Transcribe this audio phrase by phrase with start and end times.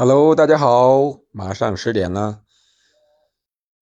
[0.00, 2.44] Hello，大家好，马上十点了，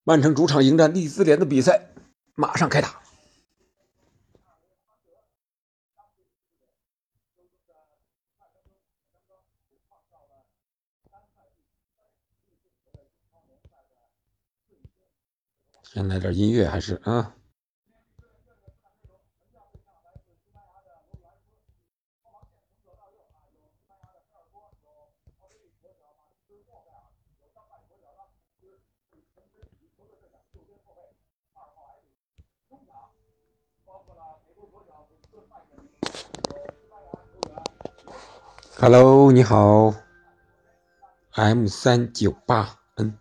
[0.03, 1.91] 曼城主场迎战利兹联的比赛
[2.35, 3.03] 马上开打。
[15.83, 17.37] 先来点音乐，还是啊
[38.79, 39.95] ？Hello，你好
[41.31, 43.17] ，M 三九八 N。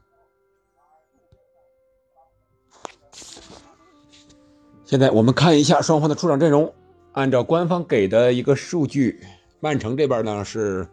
[4.84, 6.74] 现在我们看一下双方的出场阵容。
[7.14, 9.24] 按照官方给的一个数据，
[9.62, 10.86] 曼城这边呢是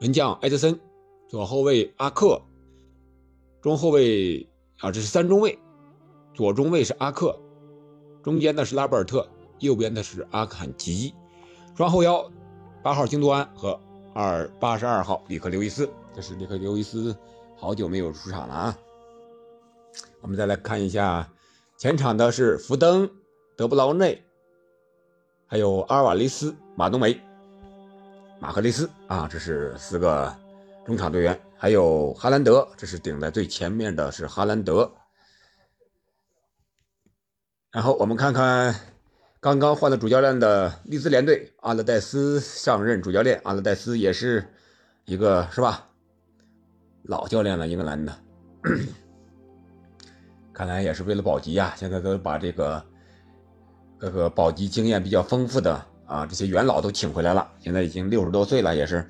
[0.00, 0.78] 门将埃德森，
[1.28, 2.40] 左后卫阿克，
[3.60, 5.58] 中后卫啊这是三中卫，
[6.32, 7.36] 左中卫是阿克，
[8.22, 11.12] 中间的是拉波尔特，右边的是阿坎吉，
[11.76, 12.30] 双后腰
[12.80, 13.80] 八号京多安和。
[14.14, 17.14] 二八十二号里克刘易斯，这是里克刘易斯，
[17.56, 18.78] 好久没有出场了啊！
[20.20, 21.28] 我们再来看一下
[21.76, 23.10] 前场的是福登、
[23.56, 24.24] 德布劳内，
[25.46, 27.20] 还有阿尔瓦雷斯、马冬梅、
[28.38, 30.32] 马赫雷斯啊，这是四个
[30.86, 34.88] 中场队员，还有哈兰德，这是顶在最前面的是哈兰德。
[37.72, 38.93] 然后我们看看。
[39.44, 43.38] 刚刚换了主教练的利兹联队，阿勒代斯上任主教练。
[43.44, 44.42] 阿勒代斯也是
[45.04, 45.86] 一个是吧？
[47.02, 48.16] 老教练了，英格兰的，
[50.50, 51.74] 看来也是为了保级呀。
[51.76, 52.82] 现在都把这个
[53.98, 57.46] 各个保级经验比较丰富的啊这些元老都请回来了。
[57.60, 59.06] 现在已经六十多岁了，也是。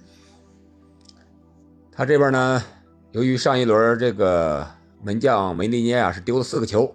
[1.92, 2.60] 他这边呢，
[3.12, 4.66] 由于上一轮这个
[5.00, 6.92] 门将梅利涅啊是丢了四个球，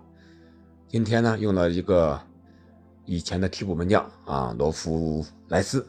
[0.89, 2.19] 今天呢用了一个。
[3.09, 5.83] 以前的替补门将啊，罗夫莱斯，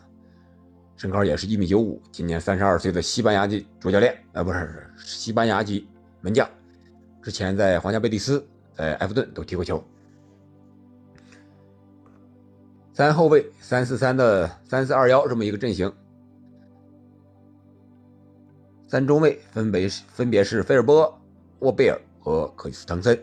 [0.97, 5.87] 身高也是一米九五，今年三十二岁的西班牙籍主教练啊，不是西班牙籍
[6.23, 6.49] 门将，
[7.23, 8.43] 之前在皇家贝蒂斯、
[8.75, 9.85] 在埃弗顿都踢过球。
[12.95, 15.93] 三后卫三四三的三四二幺这么一个阵型，
[18.89, 21.21] 三中卫分别分别是菲尔波、
[21.59, 23.23] 沃贝尔和克里斯滕森，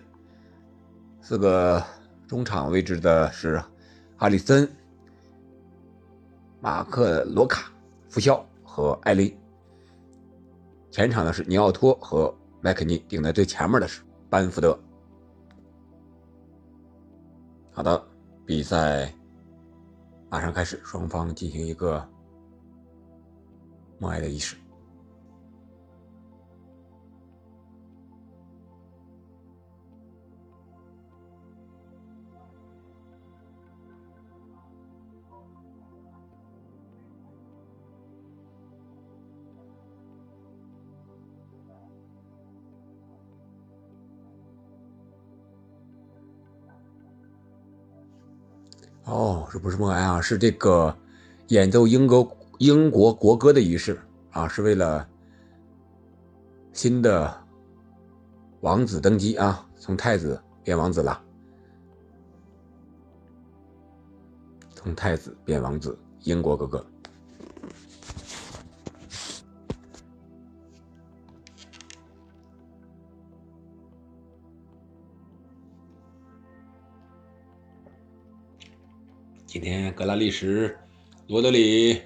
[1.19, 1.83] 四个
[2.27, 3.59] 中场位置的是。
[4.19, 4.67] 哈里森、
[6.59, 7.71] 马克罗卡、
[8.09, 9.31] 福肖和艾琳。
[10.89, 14.75] 前场的是尼奥托和麦肯尼，顶在最前面的是班福德。
[17.71, 18.03] 好的，
[18.43, 19.13] 比赛
[20.31, 22.03] 马上开始，双方进行一个
[23.99, 24.57] 默哀的仪式。
[49.07, 50.93] 哦，这不是默哀啊，是这个
[51.47, 53.97] 演奏英国英国国歌的仪式
[54.31, 55.07] 啊，是为了
[56.73, 57.33] 新的
[58.59, 61.23] 王子登基啊，从太子变王子了，
[64.75, 66.85] 从太子变王子，英国哥哥。
[79.59, 80.77] 今天格拉利什、
[81.27, 81.99] 罗德里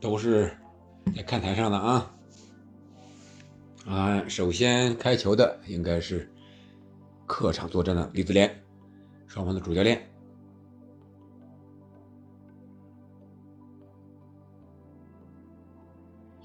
[0.00, 0.52] 都是
[1.14, 2.12] 在看台上的啊
[3.86, 4.28] 啊！
[4.28, 6.28] 首先开球的应该是
[7.26, 8.52] 客场作战的利兹联，
[9.28, 10.04] 双方的主教练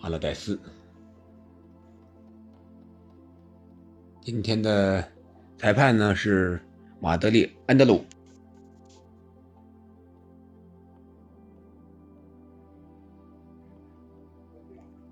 [0.02, 0.62] 阿勒代斯。
[4.22, 5.04] 今天的
[5.58, 6.62] 裁判呢是。
[7.02, 8.06] 马德里安德鲁，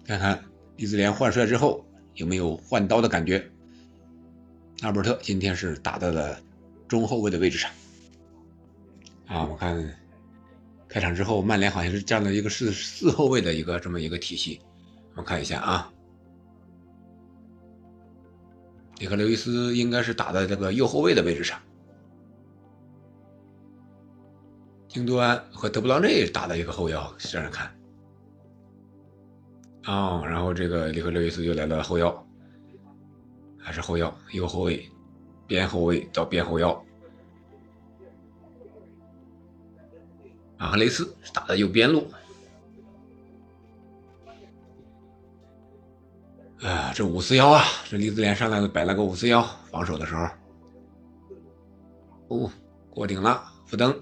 [0.05, 0.39] 看看
[0.77, 1.83] 利兹联换帅之后
[2.13, 3.43] 有没有换刀的感觉？
[4.81, 6.39] 阿伯特今天是打在了
[6.87, 7.71] 中后卫的位置上。
[9.25, 9.97] 啊，我看
[10.87, 14.61] 开场之后，曼联好像是站了一个四四后卫的一个这么一个体系。
[15.15, 15.91] 我看一下啊，
[18.99, 21.59] 里克刘易斯应该是打在这个右后卫的位置上。
[24.89, 27.71] 京多安和德布劳内打的一个后腰，试试看。
[29.83, 32.27] 啊，然后这个里克·刘易斯又来了后腰，
[33.59, 34.89] 还是后腰，右后卫、
[35.45, 36.83] 边后卫到边后腰。
[40.57, 42.07] 马赫雷斯打的右边路。
[46.61, 50.27] 哎，这五四幺啊，这李子联上来了摆了个五四幺，防守的时候，
[52.27, 52.51] 哦，
[52.89, 53.97] 过顶了，福登，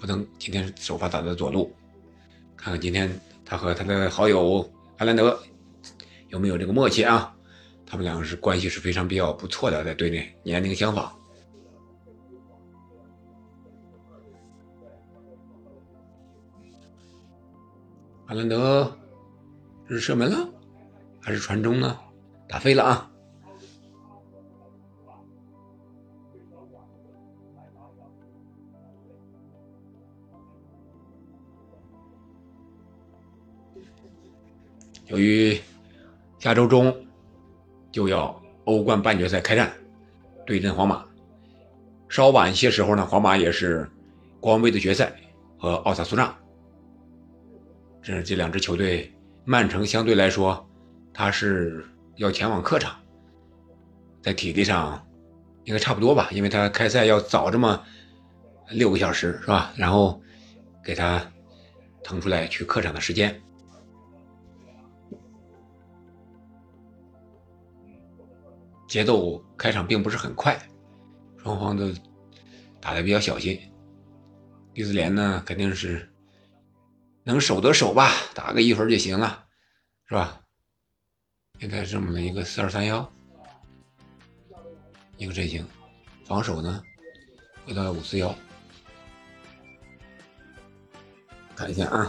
[0.00, 1.70] 福登今天首发打的左路，
[2.56, 4.66] 看看今天他和他的好友
[4.96, 5.38] 阿兰德
[6.28, 7.36] 有没有这个默契啊？
[7.84, 11.12] 他们两个是关系是非常比较不错的，在队内年龄相仿。
[18.26, 18.96] 阿兰德
[19.86, 20.48] 是射门了。
[21.22, 21.98] 还是传中呢？
[22.48, 23.09] 打飞了啊！
[35.10, 35.58] 由于
[36.38, 36.94] 下周中
[37.90, 39.72] 就要欧冠半决赛开战，
[40.46, 41.04] 对阵皇马，
[42.08, 43.90] 稍晚一些时候呢，皇马也是
[44.38, 45.12] 国王杯的决赛
[45.58, 46.32] 和奥萨苏纳。
[48.00, 49.12] 这是这两支球队，
[49.44, 50.66] 曼城相对来说。
[51.12, 51.84] 他是
[52.16, 52.96] 要前往客场，
[54.22, 55.04] 在体力上
[55.64, 57.82] 应该差不多吧，因为他开赛要早这么
[58.70, 59.72] 六个小时，是吧？
[59.76, 60.22] 然后
[60.84, 61.20] 给他
[62.04, 63.42] 腾出来去客场的时间，
[68.90, 70.60] 节奏开场并不是很快，
[71.40, 71.88] 双方都
[72.80, 73.56] 打的比较小心。
[74.74, 76.12] 李子莲呢，肯定是
[77.22, 79.46] 能守得守吧，打个一分就行了，
[80.08, 80.40] 是吧？
[81.60, 83.08] 现在这么的一个四二三幺，
[85.16, 85.64] 一个阵型，
[86.26, 86.82] 防守呢
[87.64, 88.34] 回到五四幺，
[91.54, 92.08] 看一下啊。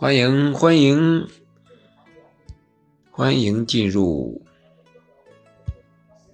[0.00, 1.28] 欢迎欢迎
[3.10, 4.40] 欢迎进入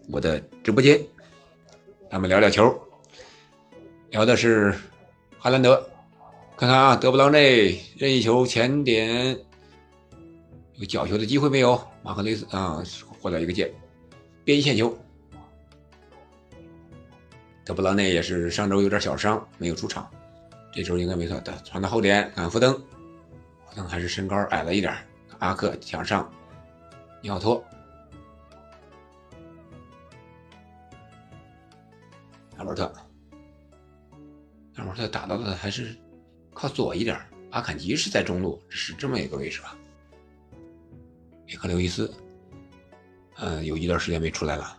[0.08, 1.04] 我的直播间，
[2.08, 2.80] 咱们聊聊球，
[4.10, 4.72] 聊的是
[5.40, 5.84] 哈兰德，
[6.56, 9.36] 看看啊，德布劳内任意球前点
[10.74, 11.76] 有角球的机会没有？
[12.04, 12.80] 马克雷斯啊，
[13.20, 13.74] 获得一个界
[14.44, 14.96] 边线球。
[17.64, 20.08] 德布劳内也是上周有点小伤，没有出场，
[20.72, 22.80] 这周应该没错的，传到后点，看福登。
[23.84, 24.96] 还是身高矮了一点
[25.38, 26.32] 阿克抢上，
[27.20, 27.62] 尼奥托，
[32.56, 32.92] 阿伯特，
[34.76, 35.94] 阿伯特打到的还是
[36.54, 37.20] 靠左一点
[37.50, 39.76] 阿坎吉是在中路，是这么一个位置吧？
[41.46, 42.12] 里克刘易斯，
[43.36, 44.78] 嗯，有一段时间没出来了，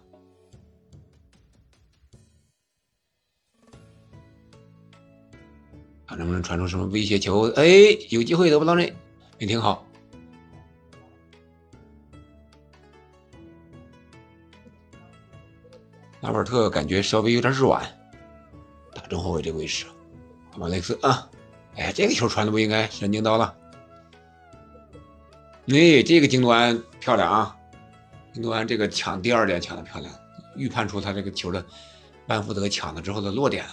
[6.08, 7.52] 看能不能传出什么威胁球？
[7.52, 7.66] 哎，
[8.10, 8.96] 有机会得不到内。
[9.38, 9.86] 没听好，
[16.22, 17.86] 拉尔特感觉稍微有点软，
[18.96, 19.86] 打中后卫这个位置，
[20.58, 21.30] 马雷斯啊，
[21.76, 23.56] 哎，这个球传的不应该，神经刀了。
[25.68, 27.56] 哎，这个京多安漂亮啊，
[28.34, 30.12] 京多安这个抢第二点抢的漂亮，
[30.56, 31.64] 预判出他这个球的
[32.26, 33.66] 班福德抢了之后的落点，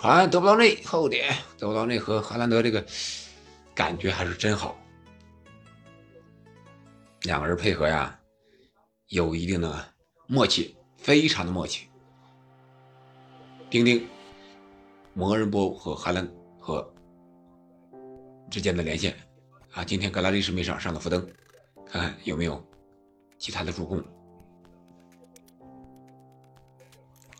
[0.00, 2.82] 传得不到内后点，得不到内和哈兰德这个。
[3.74, 4.74] 感觉还是真好，
[7.22, 8.18] 两个人配合呀，
[9.08, 9.94] 有一定的
[10.26, 11.86] 默契，非常的默契。
[13.68, 14.06] 丁丁、
[15.12, 16.26] 摩人波和哈兰
[16.58, 16.90] 和
[18.50, 19.14] 之间的连线
[19.72, 21.26] 啊，今天格拉利什没上，上了福登，
[21.86, 22.62] 看看有没有
[23.38, 24.02] 其他的助攻。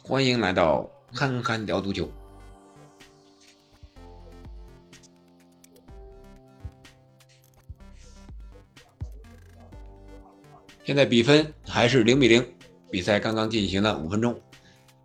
[0.03, 2.11] 欢迎来到憨憨聊足球。
[10.91, 12.45] 现在比分还是零比零，
[12.91, 14.37] 比赛刚刚进行了五分钟。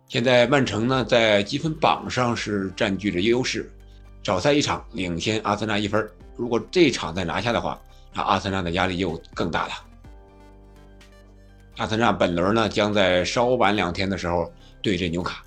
[0.08, 3.70] 现在曼城呢在积分榜上是占据着优势，
[4.24, 6.04] 少赛一场领先阿森纳一分。
[6.34, 7.80] 如果这场再拿下的话，
[8.12, 9.74] 那阿森纳的压力又更大了。
[11.76, 14.52] 阿森纳本轮呢将在稍晚两天的时候
[14.82, 15.44] 对阵纽卡，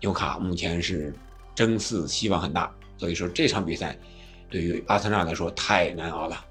[0.00, 1.12] 纽卡目前是
[1.54, 3.94] 争四希望很大，所以说这场比赛
[4.48, 6.45] 对于阿森纳来说太难熬了。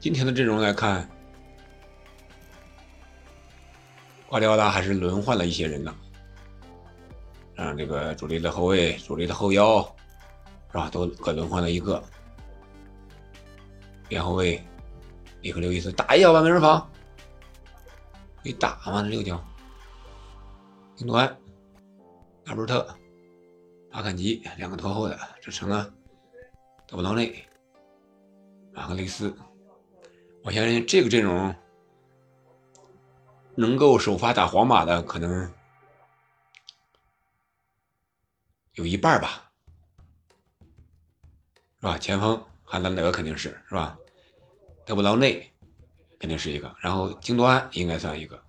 [0.00, 1.08] 今天的阵容来看，
[4.28, 5.92] 瓜迪奥拉还是轮换了一些人呢，
[7.56, 9.82] 让这个主力的后卫、主力的后腰，
[10.70, 10.88] 是吧？
[10.88, 12.00] 都各轮换了一个。
[14.08, 14.64] 边后卫，
[15.42, 16.88] 里克刘易斯打一脚吧，没人防，
[18.44, 19.02] 你打吗？
[19.02, 19.44] 这六脚，
[20.96, 21.36] 丁多安、
[22.46, 22.86] 阿布特、
[23.90, 25.92] 阿坎吉两个拖后的，这成了
[26.86, 27.44] 德布劳内、
[28.72, 29.36] 马克雷斯。
[30.42, 31.54] 我相信这个阵容。
[33.60, 35.52] 能够首发打皇马的可能
[38.74, 39.50] 有一半吧，
[41.80, 41.98] 是吧？
[41.98, 43.98] 前锋汉兰德肯定是是吧？
[44.86, 45.52] 德布劳内
[46.20, 48.40] 肯定是一个，然后京多安应该算一个，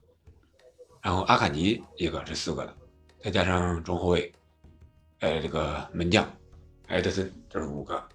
[1.01, 2.77] 然后阿坎吉一个，这四个了，
[3.19, 4.31] 再加上中后卫，
[5.21, 6.23] 呃，这个门将
[6.89, 8.07] 埃德森，这是五个。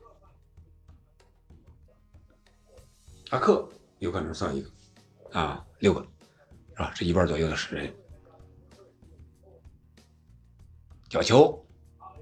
[3.34, 4.70] 阿克有可能算一个，
[5.32, 6.06] 啊，六个。
[6.76, 6.92] 是吧？
[6.94, 7.92] 这一半左右的是人。
[11.08, 11.66] 角球，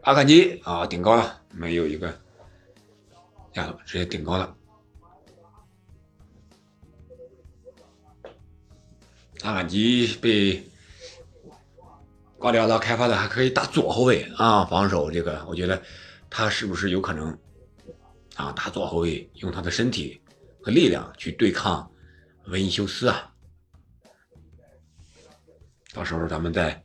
[0.04, 2.08] 阿坎吉啊，顶高了，没有一个
[3.52, 4.56] 呀，直接顶高了。
[9.42, 10.66] 阿坎吉被
[12.38, 15.82] 瓜迪奥拉开发的还可以打左后卫啊，防守这个，我觉得
[16.30, 17.38] 他是不是有可能
[18.34, 20.21] 啊打左后卫，用他的身体
[20.62, 21.90] 和力量去对抗
[22.46, 23.32] 维尼修斯啊？
[25.92, 26.82] 到时候咱们再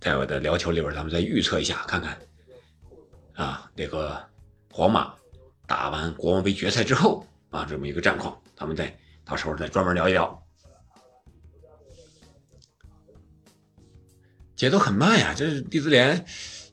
[0.00, 2.18] 在我的聊球里边，咱们再预测一下，看看
[3.34, 4.22] 啊，那个
[4.70, 5.14] 皇马
[5.66, 10.42] 打完国王杯决赛之后啊，这么一个战况，咱们再到时候再专门聊一聊。
[14.56, 16.22] 节奏很慢呀，这蒂兹联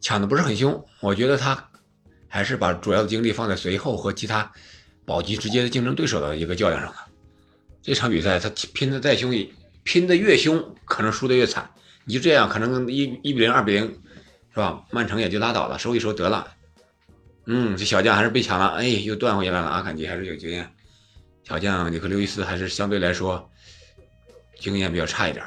[0.02, 1.70] 抢的不是很凶，我觉得他
[2.28, 4.52] 还是把主要的精力放在随后和其他
[5.08, 7.08] 保级直接的竞争对手的一个较量上了。
[7.82, 9.50] 这场比赛他拼的再凶也。
[9.84, 11.72] 拼的越凶，可能输的越惨。
[12.04, 13.86] 你就这样，可能一一比零、二比零，
[14.54, 14.84] 是吧？
[14.92, 16.46] 曼城也就拉倒了，收一收得了。
[17.46, 19.68] 嗯，这小将还是被抢了，哎，又断回来了。
[19.68, 20.70] 阿坎吉还是有经验，
[21.46, 23.50] 小将尼克刘易斯还是相对来说
[24.60, 25.46] 经验比较差一点。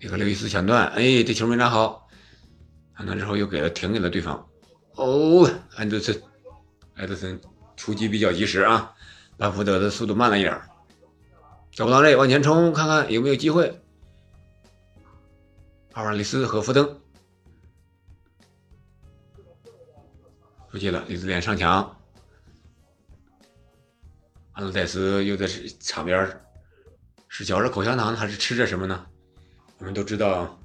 [0.00, 2.07] 尼克刘易斯抢断，哎，这球没拿好，
[2.98, 4.44] 抢断之后又给了停给了对方。
[4.96, 6.20] 哦，安德森，
[6.96, 7.40] 安德森。
[7.76, 8.92] 出击比较及时啊，
[9.36, 10.60] 巴福德的速度慢了一点
[11.70, 13.80] 找不到这往前冲，看看有没有机会。
[15.92, 17.00] 阿尔里斯和福登
[20.72, 21.96] 出击了，李子脸上墙，
[24.54, 25.46] 阿鲁戴斯又在
[25.78, 26.40] 场边
[27.28, 29.06] 是嚼着口香糖还是吃着什么呢？
[29.78, 30.58] 我们都知道，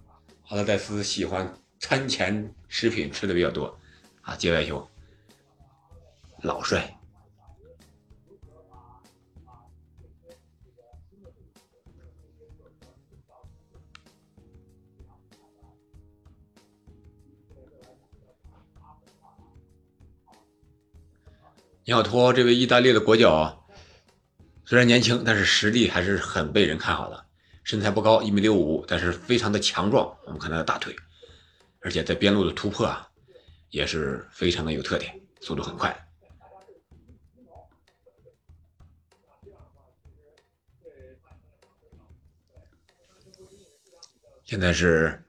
[0.49, 3.77] 阿勒戴斯喜欢餐前食品吃的比较多
[4.21, 4.87] 啊，接外球，
[6.41, 6.97] 老帅。
[21.83, 23.67] 你好托这位意大利的国脚，
[24.63, 27.25] 虽然年轻，但是实力还是很被人看好的。
[27.65, 30.17] 身材不高，一米六五，但是非常的强壮。
[30.25, 30.95] 我们看他的大腿，
[31.83, 33.09] 而且在边路的突破啊，
[33.69, 35.93] 也是非常的有特点，速度很快。
[44.45, 45.23] 现在是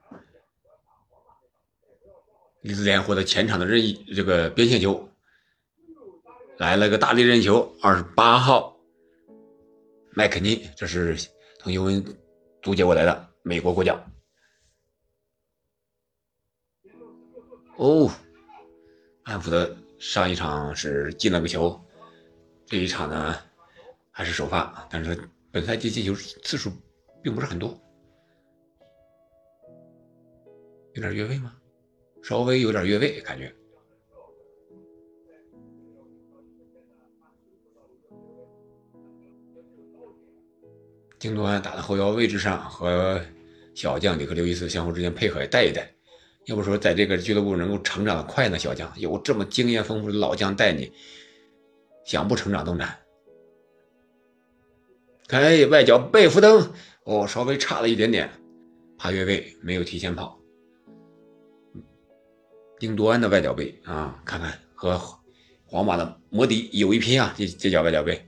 [2.61, 5.09] 李子联获得前场的任意这个边线球。
[6.57, 8.77] 来了个大力任意球，二十八号，
[10.11, 11.17] 麦肯尼，这是
[11.59, 12.17] 从尤文
[12.61, 14.01] 租借过来的美国国脚。
[17.77, 18.09] 哦，
[19.23, 21.79] 安福德上一场是进了个球，
[22.65, 23.35] 这一场呢
[24.11, 25.17] 还是首发，但是
[25.51, 26.71] 本赛季进球次数
[27.21, 27.77] 并不是很多，
[30.93, 31.55] 有点越位吗？
[32.23, 33.53] 稍微有点越位感觉。
[41.19, 43.21] 京多安打在后腰位置上，和
[43.73, 45.94] 小将里克刘易斯相互之间配合带一带。
[46.45, 48.57] 要不说在这个俱乐部能够成长的快呢？
[48.57, 50.91] 小将有这么经验丰富的老将带你，
[52.05, 52.99] 想不成长都难。
[55.29, 56.71] 哎，外脚贝福登
[57.03, 58.29] 哦，稍微差了一点点，
[58.97, 60.39] 怕越位，没有提前跑。
[62.77, 64.99] 丁多安的外脚背啊，看看和
[65.65, 67.33] 皇马的摩迪有一拼啊！
[67.37, 68.23] 这这脚外脚背，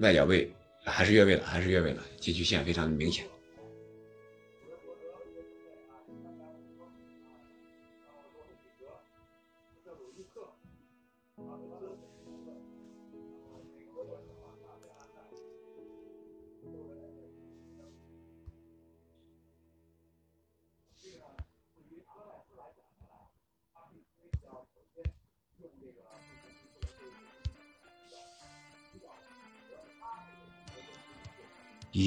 [0.00, 0.54] 外脚背。
[0.86, 3.24] 还是越位了，还是越位了，禁区线非常的明显。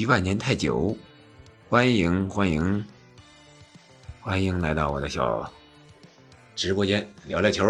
[0.07, 0.95] 万年太久，
[1.67, 2.85] 欢迎欢迎
[4.21, 5.51] 欢迎来到我的小
[6.55, 7.65] 直播间聊聊球。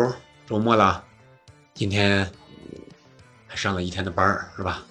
[0.46, 1.03] 周末了，
[1.74, 2.29] 今天
[3.48, 4.86] 还上了一天的班儿，是吧？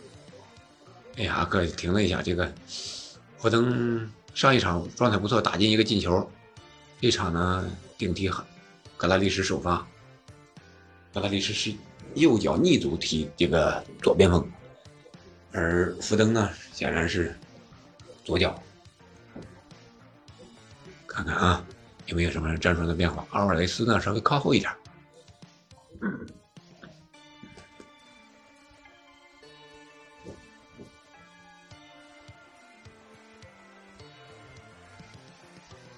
[1.19, 2.53] 哎呀，哥停了一下，这个
[3.39, 6.29] 霍登上一场状态不错，打进一个进球。
[7.01, 8.29] 这场呢，顶替
[8.97, 9.87] 格拉利什首发，
[11.15, 11.73] 格拉利什是
[12.17, 14.45] 右脚逆足踢这个左边锋。
[15.53, 17.35] 而福登呢，显然是
[18.23, 18.63] 左脚。
[21.07, 21.65] 看看啊，
[22.05, 23.27] 有没有什么战术上的变化？
[23.31, 24.71] 阿尔瓦雷斯呢，稍微靠后一点。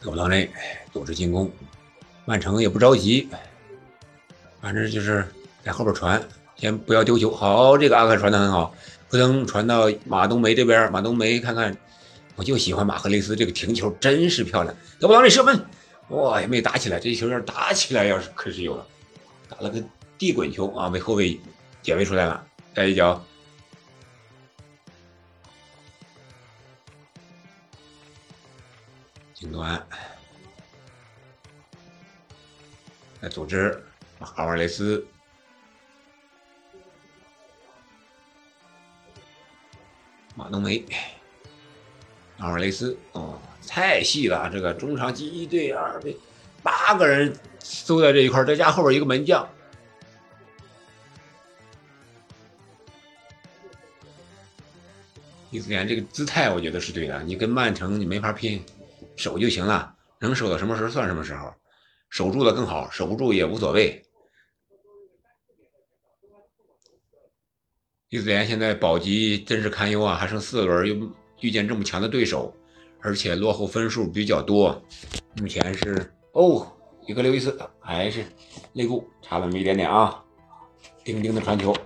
[0.00, 0.48] 德布劳内
[0.92, 1.50] 组织进攻，
[2.24, 3.28] 曼城也不着急，
[4.60, 5.26] 反正就是
[5.64, 6.22] 在后边传，
[6.54, 7.34] 先不要丢球。
[7.34, 8.72] 好，这个阿克传的很好。
[9.10, 11.74] 不能传到马冬梅这边，马冬梅看看，
[12.36, 14.76] 我就喜欢马赫雷斯这个停球，真是漂亮。
[15.00, 15.64] 德布劳内射门，
[16.08, 18.86] 哇，也没打起来，这球要是打起来，要是可是有了，
[19.48, 19.82] 打了个
[20.18, 21.40] 地滚球啊，被后卫
[21.82, 23.24] 解围出来了，带一脚，
[29.34, 29.82] 顶端，
[33.20, 33.82] 来组织
[34.18, 35.02] 阿尔瓦雷斯。
[40.38, 40.84] 马冬梅，
[42.36, 46.16] 阿尔雷斯，哦，太细了，这个中场一对二对，
[46.62, 47.36] 八个人
[47.88, 49.46] 都在这一块再加后边一个门将。
[55.50, 57.20] 伊斯联这个姿态，我觉得是对的。
[57.24, 58.64] 你跟曼城你没法拼，
[59.16, 61.52] 守就行了，能守到什么时候算什么时候，
[62.10, 64.00] 守住了更好，守不住也无所谓。
[68.10, 72.50] 利兹联现在保级真是堪忧啊，还剩四轮，又遇见这么强的对手，
[73.02, 74.82] 而且落后分数比较多。
[75.38, 76.66] 目前是哦，
[77.06, 78.24] 一个刘易斯还是
[78.72, 80.24] 内部差那么一点点啊。
[81.04, 81.76] 丁丁的传球，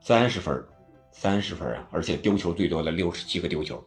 [0.00, 0.64] 三十分，
[1.10, 1.86] 三十分啊！
[1.90, 3.82] 而且丢球最多的六十七个丢球，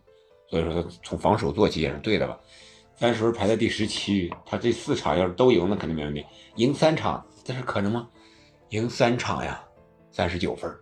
[0.48, 2.40] 所以说从防守做起也是对的吧？
[2.96, 6.24] 三十分排在第十七，他这四场要是都赢，那肯定没问题。
[6.58, 8.08] 赢三场，这是可能吗？
[8.70, 9.65] 赢三场呀！
[10.16, 10.74] 三十九分，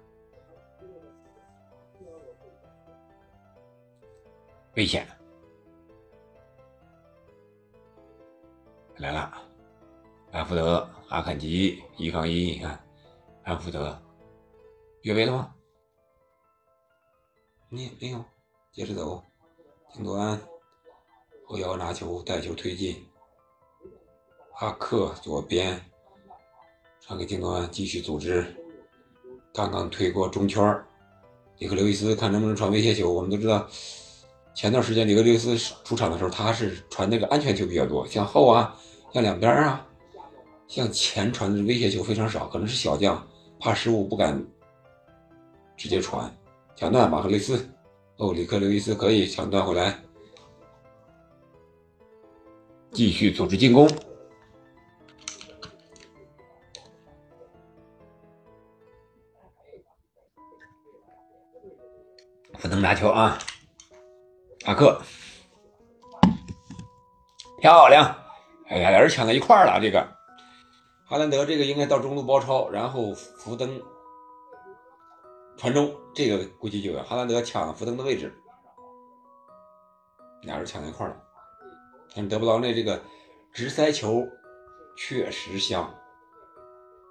[4.76, 5.08] 危险！
[8.98, 9.34] 来了，
[10.32, 12.80] 安福德、阿坎吉一杠一，你看，
[13.44, 14.00] 安福德
[15.02, 15.56] 越位了吗？
[17.70, 18.24] 你没有，
[18.72, 19.24] 接着走，
[19.92, 20.40] 金多安
[21.48, 23.04] 后腰拿球带球推进，
[24.60, 25.84] 阿克左边
[27.00, 28.63] 传给金多安继续组织。
[29.54, 30.84] 刚刚推过中圈儿，
[31.60, 33.14] 里克刘易斯看能不能传威胁球。
[33.14, 33.68] 我们都知道，
[34.56, 38.76] 前段时间里克刘易斯出场的时候，他是传那个安全球比较多，向后啊，
[39.14, 39.86] 向两边啊，
[40.68, 43.28] 向前传的威胁球非常少，可能是小将
[43.60, 44.44] 怕失误不敢
[45.78, 46.36] 直接传。
[46.76, 47.64] 抢断马赫雷斯，
[48.18, 50.00] 哦，里克刘易斯可以抢断回来，
[52.92, 53.88] 继续组织进攻。
[62.64, 63.38] 不能拿球啊！
[64.64, 65.02] 阿克，
[67.60, 68.16] 漂亮！
[68.70, 69.82] 哎呀，俩人抢在一块儿了。
[69.82, 70.02] 这个
[71.06, 73.82] 哈兰德，这个应该到中路包抄，然后福登
[75.58, 78.34] 传中，这个估计就有哈兰德抢了福登的位置，
[80.44, 81.18] 俩人抢在一块儿了。
[82.16, 83.04] 看德布劳内这个
[83.52, 84.26] 直塞球
[84.96, 85.84] 确实香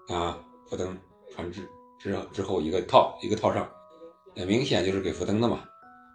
[0.08, 0.38] 啊！
[0.66, 0.98] 福登
[1.34, 3.70] 传之之之后一个套一个套上。
[4.35, 5.59] 那明显就是给福登的嘛，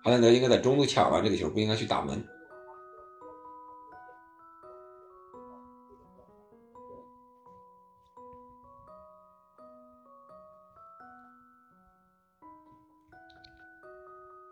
[0.04, 2.22] 哈兰德应该在中路抢完这个球，不应该去打门。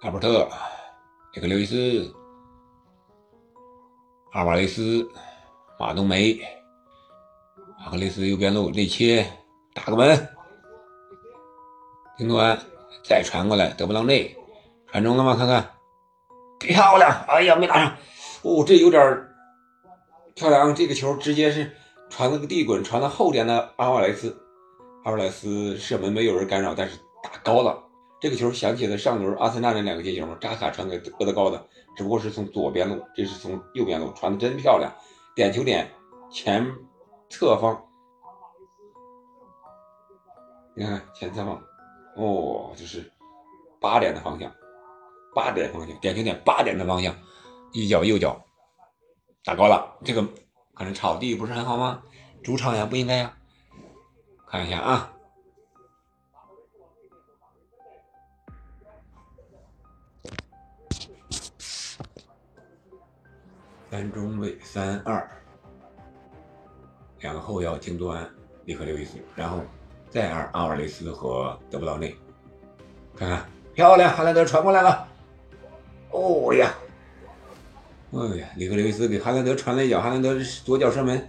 [0.02, 0.48] 阿伯特，
[1.34, 2.14] 这个刘易斯，
[4.34, 5.10] 阿瓦雷斯，
[5.80, 6.40] 马冬梅，
[7.80, 9.26] 阿克雷斯右边路内切，
[9.74, 10.30] 打个门，
[12.16, 12.75] 丁多安。
[13.04, 14.36] 再传过来，德布劳内
[14.88, 15.36] 传中了吗？
[15.36, 15.72] 看看，
[16.60, 17.12] 漂亮！
[17.28, 17.96] 哎呀，没打上。
[18.44, 19.02] 哦，这有点
[20.34, 20.74] 漂亮。
[20.74, 21.72] 这个球直接是
[22.10, 24.36] 传了个地滚，传到后边的阿瓦莱斯。
[25.04, 27.84] 阿瓦莱斯射门没有人干扰，但是打高了。
[28.20, 30.28] 这个球想起了上轮阿森纳那两个接球？
[30.36, 34.92] 扎卡传给厄德高的，只不过是从左边路，这是从右边路传的，真漂亮。
[35.36, 35.92] 点球点
[36.32, 36.66] 前
[37.30, 37.86] 侧方
[40.78, 41.62] 你看前侧方，
[42.16, 43.12] 哦，这是
[43.82, 44.52] 八点的方向，
[45.36, 47.16] 八点方向，点球点八点的方向，
[47.74, 48.42] 一脚右脚
[49.44, 50.26] 打高了，这个
[50.74, 52.02] 可能草地不是很好吗？
[52.44, 53.38] 主场呀，不应该呀。
[54.48, 55.12] 看一下啊，
[63.90, 65.30] 三中卫三二，
[67.20, 68.30] 两个后腰京多安、
[68.66, 69.62] 里克刘易斯，然后
[70.16, 72.16] 戴尔阿尔雷斯和德布劳内。
[73.18, 75.06] 看看漂亮，哈兰德传过来了。
[76.12, 76.74] 哦呀，
[78.14, 81.22] 哎呀，里克刘易斯给哈兰德传了一脚，哈兰德左脚射门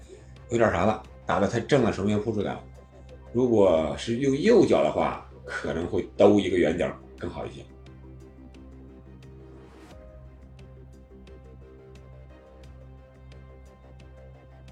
[0.51, 2.63] 有点啥了，打的太正了，手面扑出来了。
[3.33, 7.65] 如果是用右脚的话，可能会兜一个圆角更好一些。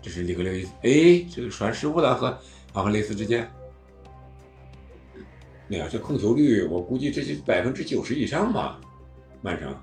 [0.01, 2.39] 这是里克刘易斯，哎，这个传失误了，和
[2.75, 3.51] 阿尔雷斯之间。
[5.71, 8.81] 哎呀，这控球率我估计这是百分之九十以上吧，
[9.41, 9.75] 曼城。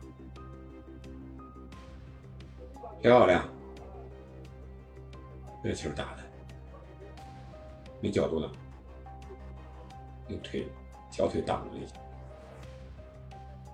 [3.02, 3.50] 漂亮，
[5.64, 6.24] 这球打的
[8.00, 8.52] 没角度了。
[10.28, 10.68] 用腿、
[11.10, 11.96] 小腿挡了一下，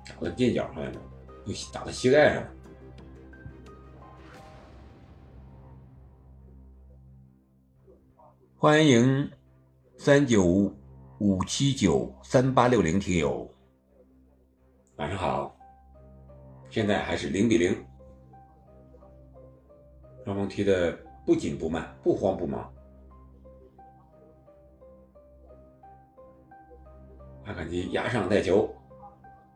[0.08, 1.02] 打到垫脚上来了，
[1.46, 2.50] 又打到膝盖上了。
[8.56, 9.30] 欢迎
[9.98, 10.74] 三九
[11.20, 13.50] 五七九三八六零听友，
[14.98, 15.58] 晚上好。
[16.70, 17.76] 现在还是零比零，
[20.24, 22.72] 双方踢的不紧不慢，不慌不忙。
[27.46, 28.70] 阿坎吉压上带球，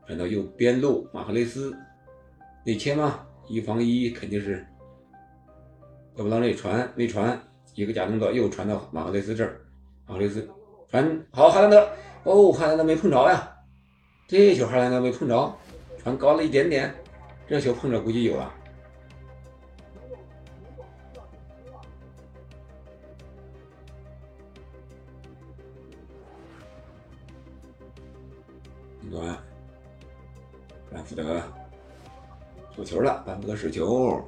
[0.08, 1.78] 传到右边路，马赫雷斯
[2.66, 3.28] 内切吗？
[3.48, 4.66] 一防一肯定是
[6.16, 7.40] 德布劳内传没传，
[7.76, 9.62] 一个假动作又传到马赫雷斯这儿，
[10.08, 10.50] 马赫雷斯
[10.92, 11.90] 传好，哈兰德
[12.26, 13.50] 哦，哈兰德没碰着呀，
[14.28, 15.58] 这球哈兰德没碰着，
[15.98, 16.94] 传高了一点点，
[17.48, 18.54] 这球碰着估计有了。
[29.10, 29.38] 端，
[30.92, 31.42] 兰福德
[32.76, 34.22] 输球了，兰福德失球。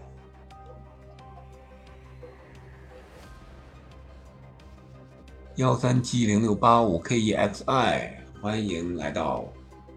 [5.58, 9.48] 幺三七零六八五 K E X I，欢迎来到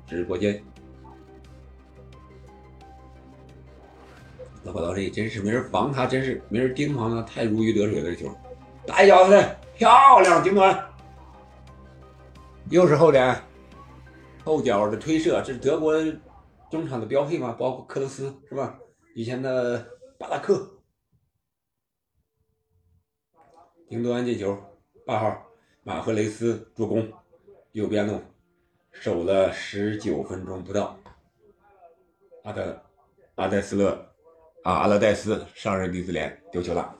[0.06, 0.62] 直播间。
[4.64, 8.14] 老宝刀这真是没人防他，真是没人盯防他，太如鱼得水了。
[8.14, 8.36] 这球，
[8.86, 10.78] 打一脚子，漂亮，顶端，
[12.68, 13.42] 又是后点。
[14.44, 15.94] 后脚的推射，这是德国
[16.70, 17.52] 中场的标配嘛？
[17.52, 18.78] 包括克罗斯是吧？
[19.14, 19.86] 以前的
[20.18, 20.82] 巴拉克，
[23.88, 24.54] 丁多安进球，
[25.06, 25.40] 八号
[25.84, 27.08] 马赫雷斯助攻，
[27.70, 28.20] 右边路
[28.90, 30.98] 守了十九分钟不到，
[32.42, 32.82] 阿德
[33.36, 33.90] 阿戴斯勒
[34.64, 36.92] 啊阿勒戴斯上任李子联丢球了，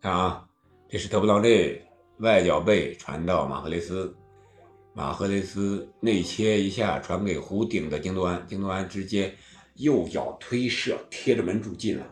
[0.00, 0.48] 看啊，
[0.88, 1.86] 这是德布劳内
[2.20, 4.16] 外脚背传到马赫雷斯。
[4.94, 9.34] 马赫雷斯内切一下，传给弧顶的京多安，京多安直接
[9.74, 12.06] 右脚推射，贴着门柱进了。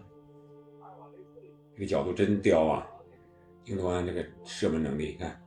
[1.75, 2.87] 这个角度真刁啊！
[3.65, 5.41] 京多安这个射门能力，看，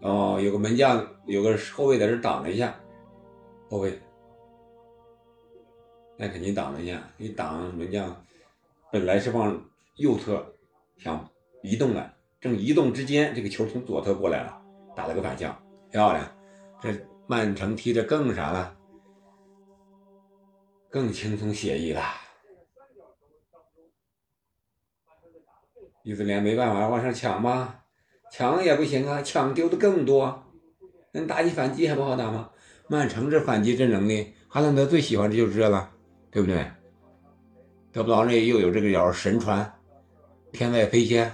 [0.00, 2.74] 哦，有个门将，有个后卫在这挡了一下，
[3.68, 3.98] 后卫，
[6.16, 8.24] 那肯定挡了一下，一挡门将
[8.92, 9.60] 本来是往
[9.96, 10.54] 右侧
[10.96, 11.28] 想
[11.62, 14.62] 移动的，正移动之间，这个球从左侧过来了，
[14.94, 15.56] 打了个反向，
[15.90, 16.26] 漂亮。
[16.80, 16.94] 这
[17.26, 18.76] 曼城踢的更啥了？
[20.88, 22.00] 更轻松写意了。
[26.06, 27.82] 伊兹联没办法往上抢吧？
[28.30, 30.40] 抢也不行啊，抢丢的更多。
[31.10, 32.48] 那打起反击还不好打吗？
[32.86, 35.90] 曼城这反击这能力，哈兰德最喜欢的就是这了，
[36.30, 36.64] 对不对？
[37.90, 39.74] 德布劳内又有这个脚神传，
[40.52, 41.28] 天外飞仙。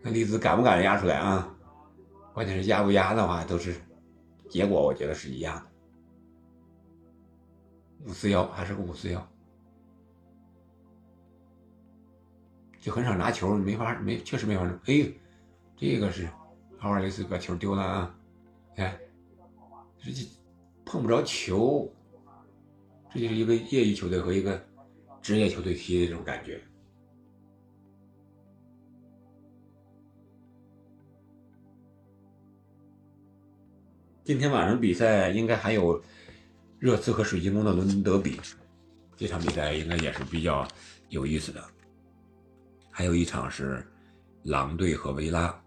[0.00, 1.56] 那粒子敢不敢压出来啊？
[2.34, 3.76] 关键是压不压的话，都是
[4.50, 5.62] 结果，我觉得是一样的。
[8.06, 9.31] 五四幺还是个五四幺，
[12.82, 14.64] 就很少拿球，没法没，确实没法。
[14.86, 15.06] 哎呦，
[15.76, 16.28] 这个是
[16.80, 18.18] 阿尔雷斯把球丢了啊！
[18.74, 18.98] 看，
[20.02, 20.10] 这
[20.84, 21.88] 碰不着球，
[23.14, 24.60] 这就是一个业余球队和一个
[25.22, 26.60] 职业球队踢的这种感觉。
[34.24, 36.02] 今天晚上比赛应该还有
[36.80, 38.40] 热刺和水晶宫的伦敦德比，
[39.16, 40.66] 这场比赛应该也是比较
[41.10, 41.64] 有意思的。
[42.94, 43.84] 还有一场是
[44.42, 45.58] 狼队和维拉，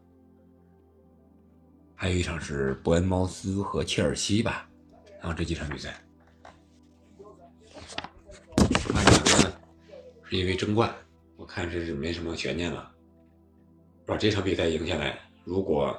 [1.95, 4.69] 还有一场是伯恩茅斯和切尔西吧。
[5.19, 5.99] 然后这几场比赛，
[8.93, 9.53] 那两个呢，
[10.23, 10.93] 是因为争冠，
[11.35, 12.91] 我看这是没什么悬念了。
[14.05, 15.97] 把这场比赛赢下来，如果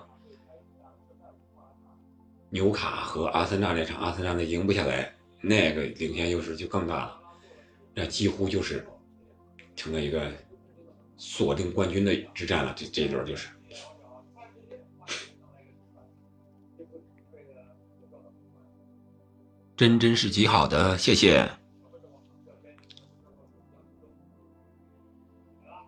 [2.51, 7.21] 纽卡和阿森纳那场阿森纳那赢不下来，那个领先优势就更大了，
[7.93, 8.87] 那几乎就是
[9.75, 10.33] 成了一个
[11.17, 12.73] 锁定冠军的之战了。
[12.77, 13.49] 这这一轮就是，
[19.77, 21.49] 真真是极好的，谢谢。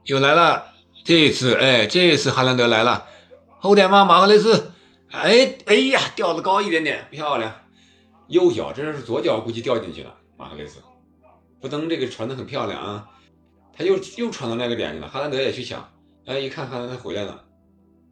[0.04, 0.74] 又来了。
[1.04, 3.06] 这次，哎，这次哈兰德来了，
[3.60, 4.04] 后点吗？
[4.04, 4.72] 马赫雷斯，
[5.10, 7.54] 哎，哎呀，吊的高一点点，漂亮。
[8.26, 10.14] 右脚，这是左脚，估计掉进去了。
[10.36, 10.82] 马赫雷斯，
[11.60, 13.08] 不登这个传的很漂亮啊，
[13.78, 15.08] 他又又传到那个点去了。
[15.08, 15.88] 哈兰德也去抢，
[16.26, 17.44] 哎，一看哈兰德回来了，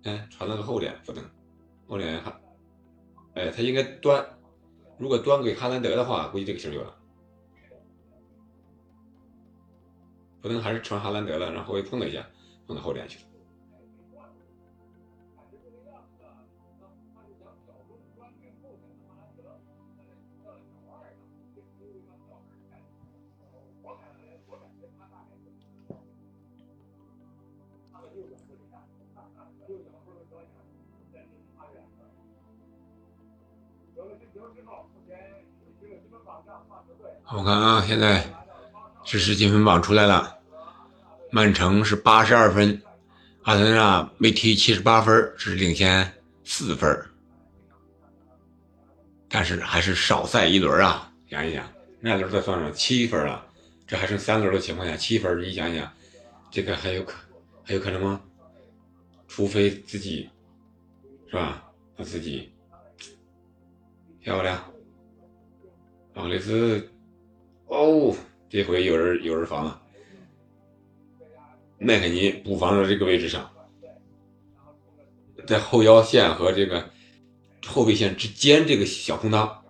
[0.05, 1.25] 哎，传了个后点，福登，
[1.89, 2.41] 后点哈，
[3.35, 4.25] 哎，他应该端，
[4.97, 6.97] 如果端给哈兰德的话，估计这个球有了。
[10.41, 12.25] 福登还是传哈兰德了，然后又碰了一下。
[12.67, 13.25] 碰到后点去了。
[37.37, 38.25] 我看啊，现在
[39.05, 40.39] 实时积分榜出来了。
[41.31, 42.81] 曼城是八十二分，
[43.43, 46.11] 阿森纳没踢七十八分，只是领先
[46.45, 46.99] 四分，
[49.29, 51.13] 但是还是少赛一轮啊！
[51.29, 51.71] 想一想，
[52.01, 53.45] 那轮再算上七分了，
[53.87, 55.93] 这还剩三轮的情况下，七分，你想想，
[56.51, 57.17] 这个还有可
[57.65, 58.19] 还有可能吗？
[59.29, 60.31] 除非自己
[61.29, 61.63] 是吧？
[61.99, 62.51] 他自己
[64.23, 64.59] 漂亮，
[66.15, 66.91] 奥雷斯，
[67.67, 68.15] 哦，
[68.49, 69.83] 这回有人有人防了。
[71.79, 73.51] 麦肯尼补防的这个位置上，
[75.47, 76.89] 在后腰线和这个
[77.67, 79.63] 后备线之间这个小空当，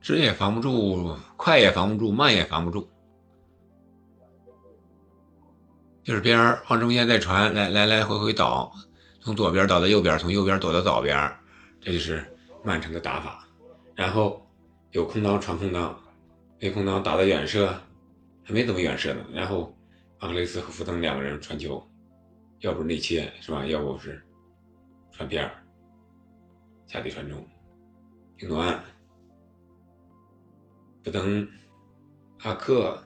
[0.00, 2.88] 直也防不住，快也防不住，慢也防不住，
[6.06, 6.38] 就是边
[6.68, 8.72] 往中间再传，来来来回回倒，
[9.18, 11.36] 从左边倒到右边，从右边躲到左边。
[11.80, 12.24] 这就是
[12.62, 13.44] 曼城的打法，
[13.96, 14.40] 然后
[14.92, 16.00] 有空当传空当，
[16.60, 17.76] 没空当打的远射，
[18.44, 19.26] 还没怎么远射呢。
[19.32, 19.76] 然后
[20.20, 21.84] 阿克雷斯和福登两个人传球，
[22.60, 23.66] 要不是内切是吧？
[23.66, 24.24] 要不是
[25.10, 25.50] 传边儿，
[26.86, 27.44] 下底传中，
[28.38, 28.80] 京多安、
[31.02, 31.48] 福登、
[32.44, 32.96] 阿克，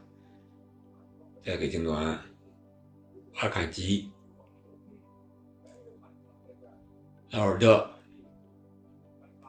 [1.42, 2.18] 再给京多安、
[3.40, 4.11] 阿坎吉、
[7.31, 7.88] 劳尔德。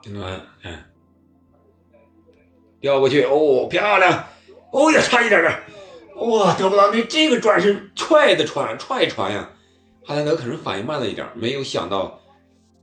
[0.01, 0.91] 顶端，看，
[2.79, 4.25] 掉过去，哦，漂亮，
[4.71, 5.63] 哦呀，差一点点，
[6.15, 9.47] 哇，德布劳内这个转身踹的传，踹传呀，
[10.03, 12.19] 哈兰德可能反应慢了一点，没有想到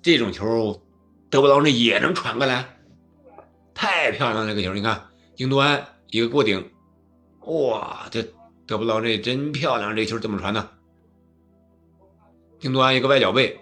[0.00, 0.80] 这种球，
[1.28, 2.78] 德布劳内也能传过来，
[3.74, 6.70] 太漂亮了这个球，你看，京多安一个过顶，
[7.46, 8.22] 哇，这
[8.64, 10.77] 德布劳内真漂亮，这球怎么传的？
[12.60, 13.60] 京多安一个外脚背，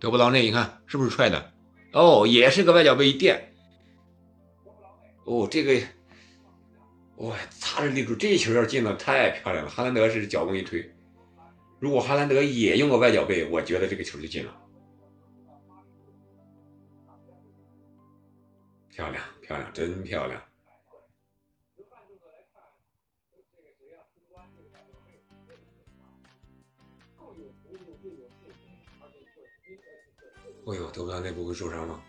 [0.00, 1.52] 德布劳内，你看是不是踹的？
[1.92, 3.52] 哦，也是个外脚背一垫。
[5.24, 5.80] 哦，这个，
[7.16, 9.70] 哇，擦着立柱，这球要进了，太漂亮了。
[9.70, 10.90] 哈兰德是脚弓一推，
[11.78, 14.56] 如果哈兰德也用个外脚背，我觉得这个球就进了。
[18.90, 20.42] 漂亮，漂亮，真漂亮。
[30.66, 32.02] 哎呦，德布劳内不会受伤吗？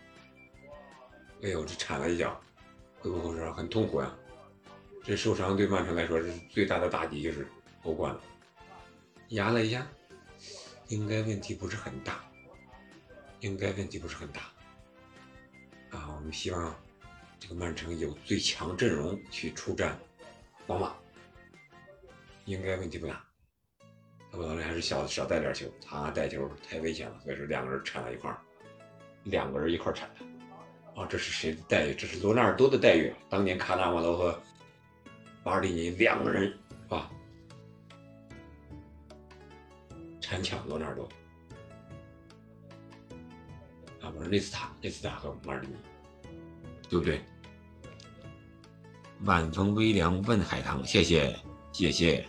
[1.42, 2.40] 哎呦，这铲了一脚，
[3.00, 3.54] 会不会受伤？
[3.54, 4.16] 很痛苦呀！
[5.04, 7.46] 这受伤对曼城来说是最大的打击，就是
[7.82, 8.20] 欧冠了。
[9.28, 9.86] 压了一下，
[10.88, 12.24] 应该问题不是很大，
[13.40, 14.40] 应该问题不是很大。
[15.90, 16.74] 啊，我们希望
[17.38, 19.98] 这个曼城有最强阵容去出战
[20.66, 20.96] 皇马，
[22.46, 23.22] 应该问题不大。
[24.32, 28.40] 德布劳内还是少少带点球，他带球太危险了，所以说两个人缠在一块儿。
[29.26, 31.94] 两个人一块铲的，啊，这是谁的待遇？
[31.94, 33.12] 这是罗纳尔多的待遇。
[33.28, 34.40] 当年卡纳瓦罗和
[35.44, 36.58] 巴尔蒂尼两个人是
[36.88, 37.10] 吧？
[40.20, 41.08] 铲抢罗纳尔多，
[44.00, 45.74] 啊，不是内斯塔，内斯塔和马尔蒂尼，
[46.88, 47.20] 对不对？
[49.24, 51.34] 晚风微凉问海棠，谢谢
[51.72, 52.26] 谢谢。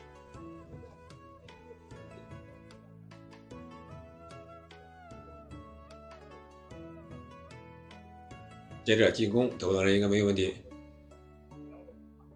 [8.87, 10.55] 接着进攻，投到人应该没有问题。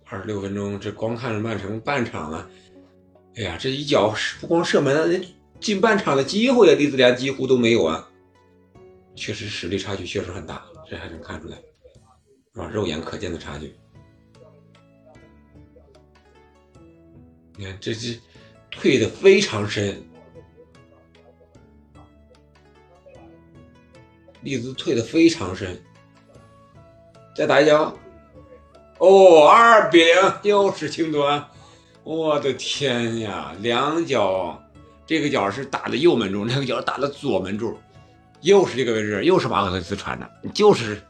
[0.04, 2.50] 二十六分钟，这光看曼城半场了。
[3.38, 5.24] 哎呀，这一脚不光射门，连
[5.62, 8.06] 进半场的机会啊，利兹联几乎都没有啊。
[9.16, 11.56] 确实实力差距确实很大，这还能看出来，
[12.54, 12.68] 是吧？
[12.68, 13.74] 肉眼可见的差距。
[17.56, 18.20] 你看，这这
[18.70, 20.04] 退的非常深，
[24.42, 25.82] 利兹退的非常深。
[27.34, 27.98] 再打一脚，
[28.98, 31.48] 哦，二比零，又是青端，
[32.04, 34.62] 我的天呀，两脚，
[35.08, 37.80] 这个脚是打的右门柱， 那个脚打的左门柱，
[38.42, 41.02] 又是这个位置，又是马克雷斯传的，就是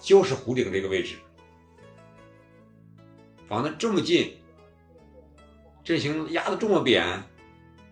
[0.00, 1.14] 就是弧顶这个位置，
[3.48, 4.36] 防的这么近，
[5.84, 7.22] 阵型压的这么扁，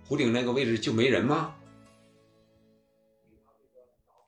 [0.09, 1.55] 弧顶那个位置就没人吗？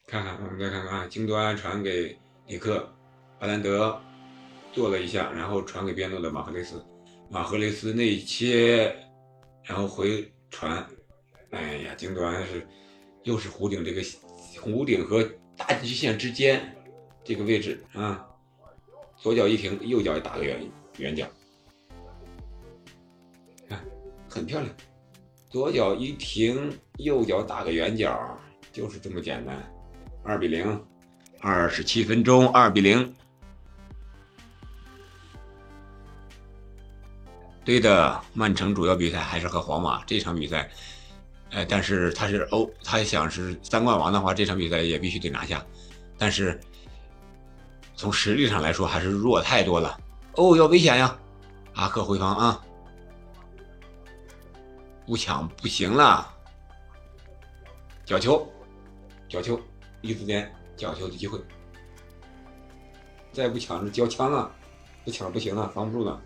[0.06, 2.16] 看看，我们再看看啊，京端传给。
[2.46, 2.86] 里克，
[3.38, 3.98] 巴兰德
[4.72, 6.84] 做了一下，然后传给边路的马赫雷斯，
[7.30, 8.94] 马赫雷斯内切，
[9.62, 10.86] 然后回传。
[11.50, 12.66] 哎呀，京端是
[13.22, 14.02] 又是弧顶这个
[14.56, 15.22] 弧顶和
[15.56, 16.76] 大极线之间
[17.22, 18.28] 这个位置啊，
[19.16, 21.26] 左脚一停，右脚也打个圆圆角，
[23.68, 23.80] 看
[24.28, 24.74] 很漂亮。
[25.48, 28.36] 左脚一停，右脚打个圆角，
[28.72, 29.56] 就是这么简单。
[30.24, 30.84] 二比零。
[31.46, 33.14] 二十七分钟，二比零。
[37.66, 40.70] 对的，曼城主要比赛还是和皇马这场比赛，
[41.50, 45.62] 呃，但是他是欧，他想是三冠王的话，这场比赛也必须得拿下。
[46.16, 46.58] 但是
[47.94, 50.00] 从实力上来说，还是弱太多了。
[50.36, 51.14] 哦，要危险呀！
[51.74, 52.64] 阿克回防啊，
[55.04, 56.26] 不抢不行了。
[58.06, 58.50] 角球，
[59.28, 59.60] 角球，
[60.00, 60.50] 一字间。
[60.76, 61.38] 角球的机会，
[63.32, 64.54] 再不抢着交枪啊！
[65.04, 66.20] 不抢不行啊，防不住了。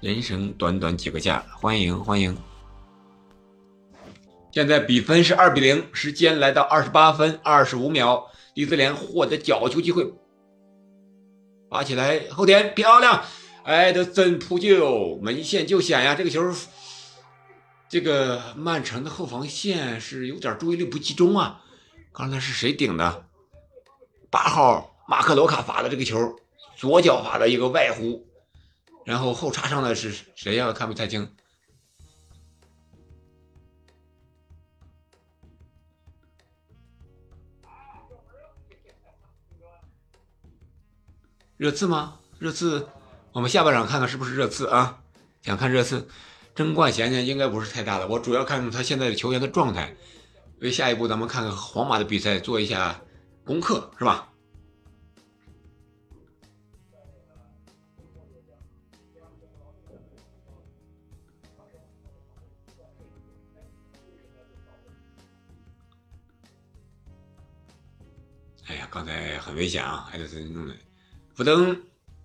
[0.00, 2.36] 人生短短几个假，欢迎欢迎。
[4.52, 8.24] 现在比分是二比零，时间来到二十八分二十五秒，
[8.54, 10.12] 李兹联获得角球机会。
[11.76, 13.22] 发起来，后点漂亮，
[13.64, 16.14] 埃德森扑救，门线救险呀！
[16.14, 16.42] 这个球，
[17.86, 21.62] 这个曼城的后防线是有点注意力不集中啊。
[22.14, 23.26] 刚才是谁顶的？
[24.30, 26.36] 八号马克罗卡罚的这个球，
[26.78, 28.22] 左脚罚的一个外弧，
[29.04, 30.72] 然后后插上的是谁呀？
[30.72, 31.30] 看不太清。
[41.56, 42.18] 热刺吗？
[42.38, 42.86] 热刺，
[43.32, 45.02] 我们下半场看看是不是热刺啊？
[45.40, 46.06] 想看热刺，
[46.54, 48.06] 争冠悬念应该不是太大的。
[48.06, 49.96] 我主要看看他现在的球员的状态，
[50.60, 53.00] 为下一步咱们看看皇马的比赛做一下
[53.42, 54.30] 功课，是吧？
[68.66, 70.74] 哎呀，刚才很危险啊，埃德森弄的。
[71.36, 71.82] 福登，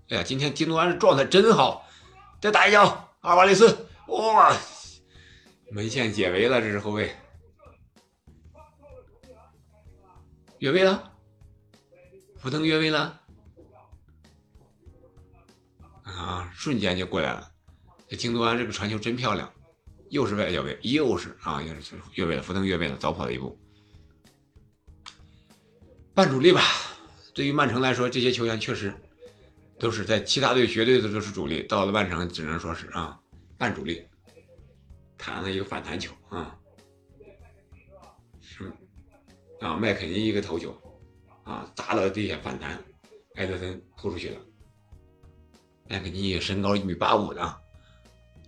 [0.07, 1.85] 哎呀，今天京东安状态真好，
[2.39, 4.55] 再打一脚，阿尔瓦雷斯，哇，
[5.69, 7.13] 门线解围了，这是后卫，
[10.59, 11.11] 越位了，
[12.37, 13.19] 福登越位了，
[16.03, 17.51] 啊，瞬间就过来了，
[18.07, 19.51] 这京东安这个传球真漂亮，
[20.09, 23.59] 又是外脚位，又是啊，又是越位了，福登越位了，早跑了一步，
[26.13, 26.61] 半主力吧。
[27.33, 28.93] 对于曼城来说，这些球员确实
[29.79, 33.17] 都是在其他队绝对的都是主力，到了曼城只能说是啊
[33.57, 34.05] 半主力，
[35.17, 36.59] 弹了一个反弹球啊，
[38.41, 38.71] 是
[39.61, 40.75] 啊麦肯尼一个头球
[41.43, 42.77] 啊砸到地下反弹，
[43.35, 44.41] 埃德森扑出去了，
[45.87, 47.41] 麦肯尼身高一米八五的，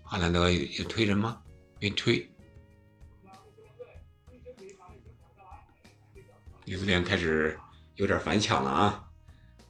[0.04, 1.42] 哈兰德有推人吗？
[1.80, 2.30] 没推，
[6.66, 7.58] 李斯联开始。
[7.96, 9.10] 有点反抢了啊，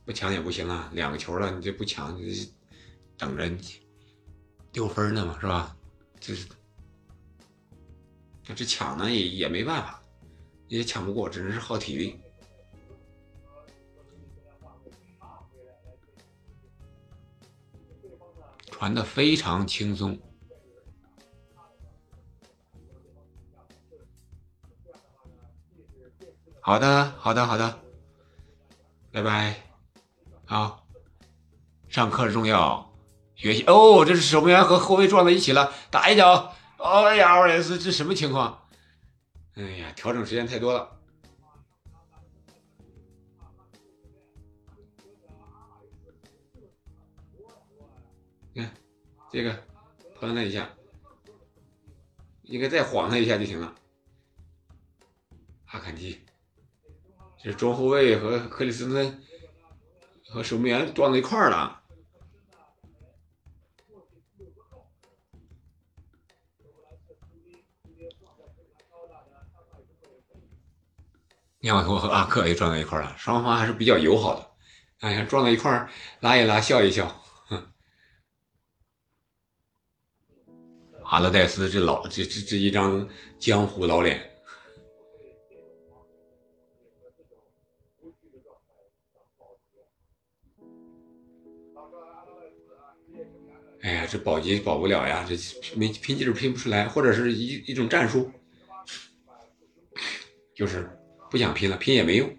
[0.05, 2.51] 不抢也不行啊，两个球了，你这不抢，你这
[3.17, 3.49] 等着
[4.71, 5.75] 丢分呢嘛，是吧？
[6.19, 6.47] 这是。
[8.45, 10.01] 但这抢呢也也没办法，
[10.67, 12.19] 也抢不过，只能是耗体力。
[18.71, 20.19] 传的非常轻松。
[26.59, 27.82] 好的好的好的。
[29.13, 29.55] 拜拜。
[30.43, 30.87] 好，
[31.87, 32.91] 上课重要，
[33.35, 34.03] 学习哦。
[34.03, 36.51] 这是守门员和后卫撞在一起了，打一脚。
[36.79, 38.67] 哎呀，阿尔雷斯，这什么情况？
[39.53, 40.99] 哎呀，调整时间太多了。
[48.51, 48.71] 你看，
[49.31, 49.63] 这个
[50.19, 50.67] 碰了一下，
[52.41, 53.75] 应该再晃他一下就行了。
[55.67, 56.19] 阿坎吉，
[57.43, 59.21] 这中后卫和克里斯顿
[60.29, 61.81] 和守门员撞到一块儿了。
[71.59, 74.51] 尼奥托和阿克也撞到一块了，双方还是比较友好的。
[74.99, 75.89] 哎呀，撞到一块
[76.21, 77.21] 拉一拉，笑一笑。
[81.03, 84.32] 阿勒代斯这老这这这一张江湖老脸。
[93.83, 95.35] 哎呀，这保级保不了呀，这
[95.77, 98.31] 没拼劲儿拼不出来，或者是一一种战术，
[100.55, 100.89] 就是。
[101.31, 102.31] 不想拼了，拼也没用。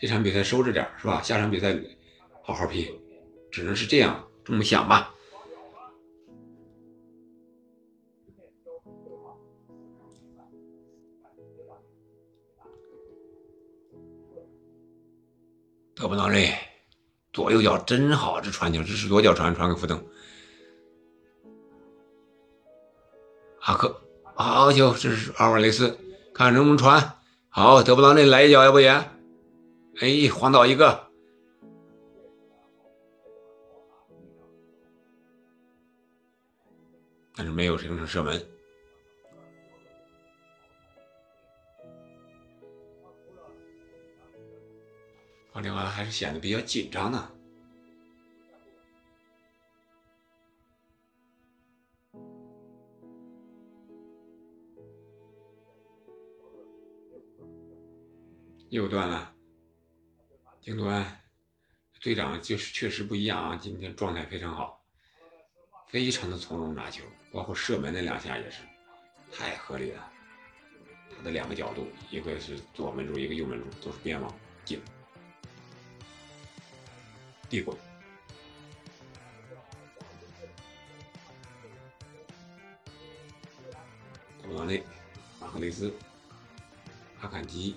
[0.00, 1.20] 这场比赛收着点是吧？
[1.20, 1.78] 下场比赛
[2.42, 2.88] 好好拼，
[3.52, 5.14] 只能是这样这么想吧。
[15.94, 16.54] 得不到内
[17.34, 20.02] 左右脚真好，这传球，这是左脚传传给福登。
[23.70, 24.02] 阿克，
[24.34, 25.96] 好球，这是阿尔瓦雷斯，
[26.34, 27.00] 看能不能传。
[27.50, 29.16] 好，德布劳内来一脚，要不然，
[30.00, 31.06] 哎，晃倒一个，
[37.36, 38.44] 但是没有形成射门。
[45.52, 47.30] 奥利瓦还是显得比较紧张呢。
[58.70, 59.34] 又断了，
[60.60, 61.20] 京端
[62.00, 63.56] 队长就是确实不一样啊！
[63.60, 64.80] 今天状态非常好，
[65.88, 67.02] 非常的从容拿球，
[67.32, 68.62] 包括射门那两下也是
[69.32, 70.12] 太合理了。
[71.16, 74.32] 他的两个角度，一个是左门柱，一个右门柱，都是边网
[74.64, 74.80] 进，
[77.48, 77.76] 递过。
[84.54, 84.80] 往内，
[85.40, 85.92] 马赫雷斯，
[87.20, 87.74] 阿坎吉。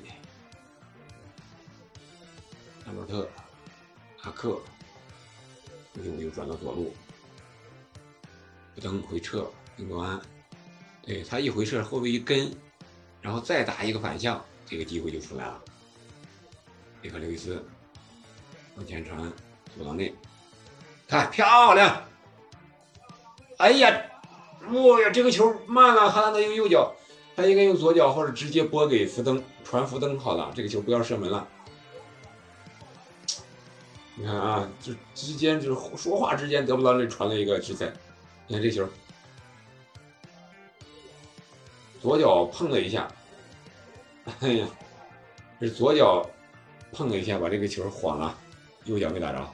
[2.86, 3.28] 拉莫特、
[4.22, 4.60] 阿克，
[5.94, 6.94] 又又转到左路，
[8.76, 10.20] 不登回撤，英格安，
[11.02, 12.52] 对他一回撤，后卫一跟，
[13.22, 15.62] 然后再打一个反向，这个机会就出来了。
[17.02, 17.64] 贝克刘易斯
[18.76, 19.32] 往前传，
[19.76, 20.14] 左到内，
[21.08, 22.04] 看漂亮！
[23.58, 24.02] 哎呀，
[24.70, 26.94] 哦呀，这个球慢了，哈兰德用右脚，
[27.36, 31.48] 他应该用左脚或者直接拨给福登，传福登好了，这个球不要射门了。
[34.16, 37.92] 你看啊，就之间就是说话之间得不到那传了一个直塞，
[38.48, 38.88] 你看这球，
[42.00, 43.12] 左脚碰了一下，
[44.42, 44.68] 哎呀，
[45.60, 46.24] 是左脚
[46.92, 48.38] 碰了一下把这个球晃了，
[48.86, 49.50] 右脚没打着，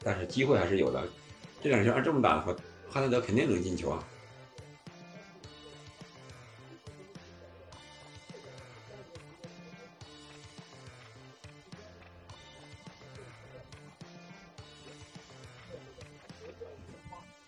[0.00, 1.02] 但是机会还是有的。
[1.62, 2.52] 这两球按这么打的话，
[2.90, 4.04] 哈兰德肯定能进球啊。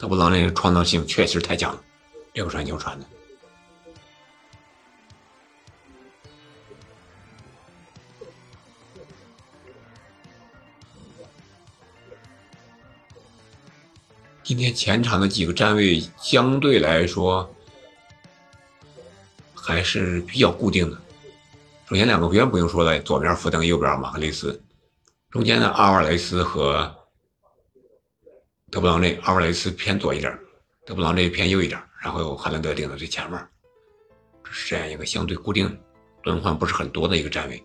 [0.08, 1.82] 布劳内的创造性确实太强了，
[2.32, 3.06] 这个传球传的。
[14.42, 17.54] 今天前场的几个站位相对来说
[19.54, 20.96] 还是比较固定的。
[21.86, 24.58] 首先两个边不用说了，左边福登，右边马克雷斯，
[25.30, 26.97] 中间的阿瓦雷斯和。
[28.70, 30.38] 德布劳内、阿尔雷斯偏左一点，
[30.84, 33.48] 德布劳内偏右一点，然后哈兰德顶在最前面，
[34.50, 35.80] 是这样一个相对固定、
[36.22, 37.64] 轮换不是很多的一个站位。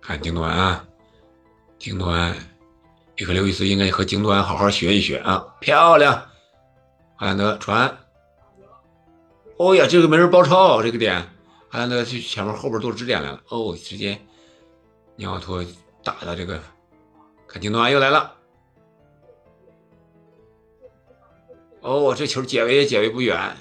[0.00, 0.84] 看京多安啊，
[1.78, 2.34] 京多安，
[3.16, 6.14] 伊克刘易斯应该和京多安好好学一学啊，漂亮！
[7.14, 7.96] 哈兰德传，
[9.56, 11.22] 哦呀，这个没人包抄这个点，
[11.68, 14.20] 哈兰德去前面后边都是支点来了，哦，直接
[15.14, 15.64] 尼奥托。
[16.04, 16.62] 打的这个
[17.48, 18.36] 看京东啊，又来了。
[21.80, 23.56] 哦，这球解围也解围不远。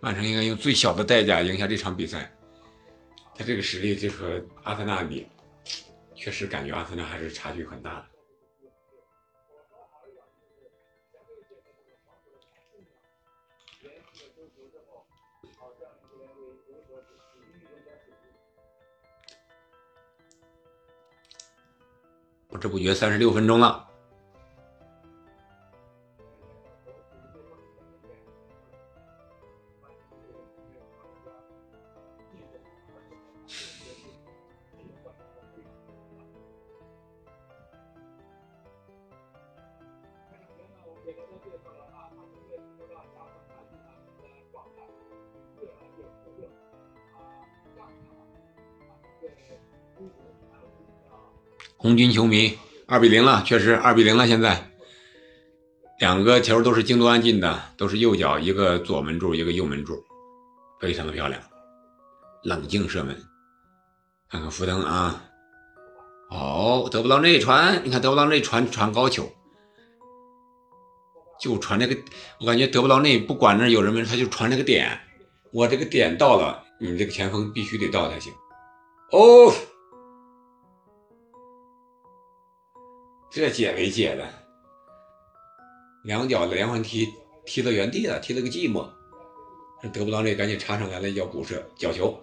[0.00, 2.32] 曼城应该用最小的代价赢下这场比赛。
[3.34, 5.26] 他这个实力就和阿森纳比，
[6.14, 8.06] 确实感觉阿森纳还是差距很大的。
[22.56, 23.85] 不知不觉三十六分钟了。
[51.86, 52.58] 红军球迷，
[52.88, 54.26] 二比零了，确实二比零了。
[54.26, 54.72] 现在
[56.00, 59.94] 两个球都是京多安进的，都是右脚，一个左门柱，一个右门柱，
[60.80, 61.40] 非常的漂亮。
[62.42, 63.16] 冷静射门，
[64.28, 65.22] 看看福登啊，
[66.28, 69.30] 哦，得不到内传，你看得不到内传传高球，
[71.40, 71.96] 就传那个，
[72.40, 74.98] 我感觉得不到内，不管那有人没，他就传那个点，
[75.52, 78.32] 我这个点到了，你这个前锋必须得到才行。
[79.12, 79.54] 哦。
[83.36, 84.26] 这解围解的，
[86.04, 87.06] 两脚连环踢
[87.44, 88.90] 踢到原地了，踢了个寂寞。
[89.92, 92.18] 得不到那赶紧插上来了，要补射角球。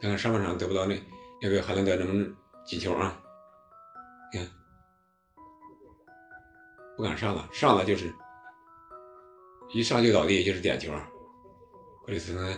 [0.00, 0.98] 看看上半场得不到那
[1.42, 2.34] 那个哈兰德能不能
[2.64, 3.20] 进球啊？
[4.32, 4.48] 你看，
[6.96, 8.10] 不敢上了，上了就是
[9.74, 10.90] 一上就倒地，就是点球。
[12.06, 12.56] 格里斯呢？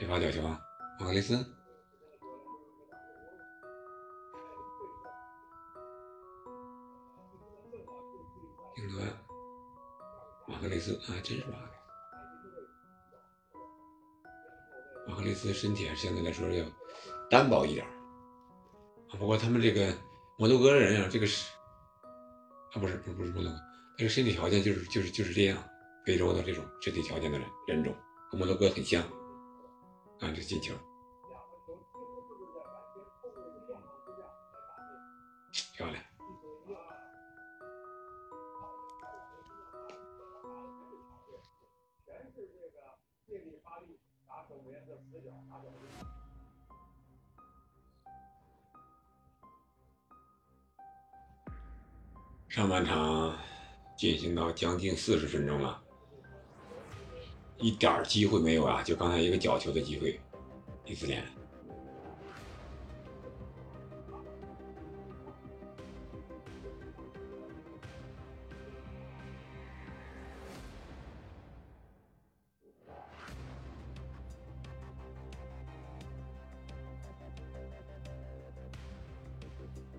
[0.00, 0.58] 没发角球啊？
[0.98, 1.36] 马格雷斯。
[8.82, 9.00] 英格
[10.48, 11.68] 马克雷斯啊，真是马克。
[15.06, 16.66] 马克雷斯身体还是相对来说要
[17.30, 19.96] 单薄一点啊不过他们这个
[20.36, 21.48] 摩洛哥人啊，这个是
[22.72, 23.58] 啊，不是不是不是摩洛哥，
[23.96, 25.62] 这个身体条件就是就是就是这样，
[26.04, 27.94] 非洲的这种身体条件的人人种
[28.30, 29.00] 和摩洛哥很像
[30.18, 30.74] 啊，这进球
[35.76, 36.02] 漂亮。
[52.52, 53.34] 上半场
[53.96, 55.82] 进行到将近四十分钟了，
[57.56, 58.82] 一点机会没有啊！
[58.82, 60.20] 就刚才一个角球的机会，
[60.84, 61.24] 第四联。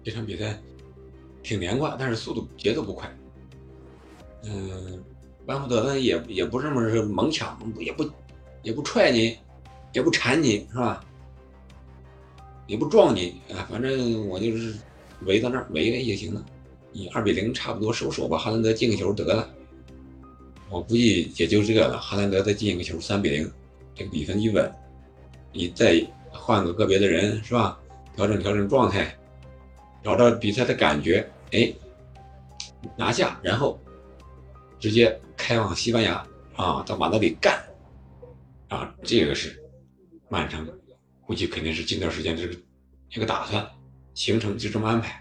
[0.03, 0.61] 这场比赛
[1.43, 3.07] 挺连贯，但是速度节奏不快。
[4.43, 5.03] 嗯，
[5.45, 8.09] 班福德呢也也不这么是猛抢，也不
[8.61, 9.37] 也不踹你，
[9.91, 11.03] 也不缠你，是吧？
[12.65, 14.73] 也不撞你啊，反正我就是
[15.25, 16.43] 围到那儿围围就行了。
[16.93, 19.49] 你二比零差不多收手吧，哈兰德进个球得了。
[20.69, 23.51] 我估计也就这了，哈兰德再进一个球，三比零，
[23.93, 24.71] 这个比分一稳。
[25.51, 27.77] 你再换个个别的人，是吧？
[28.15, 29.13] 调整调整状态。
[30.03, 31.71] 找到比赛的感觉，哎，
[32.97, 33.79] 拿下，然后
[34.79, 36.25] 直接开往西班牙
[36.55, 37.63] 啊，到马德里干
[38.69, 39.63] 啊，这个是
[40.29, 40.67] 曼城
[41.27, 42.55] 估计肯定是近段时间这个
[43.07, 43.63] 这个打算，
[44.15, 45.19] 行程就这么安排。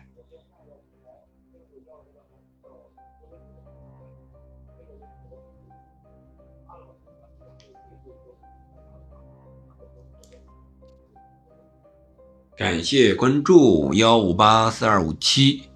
[12.57, 15.72] 感谢关注幺五八四二五七。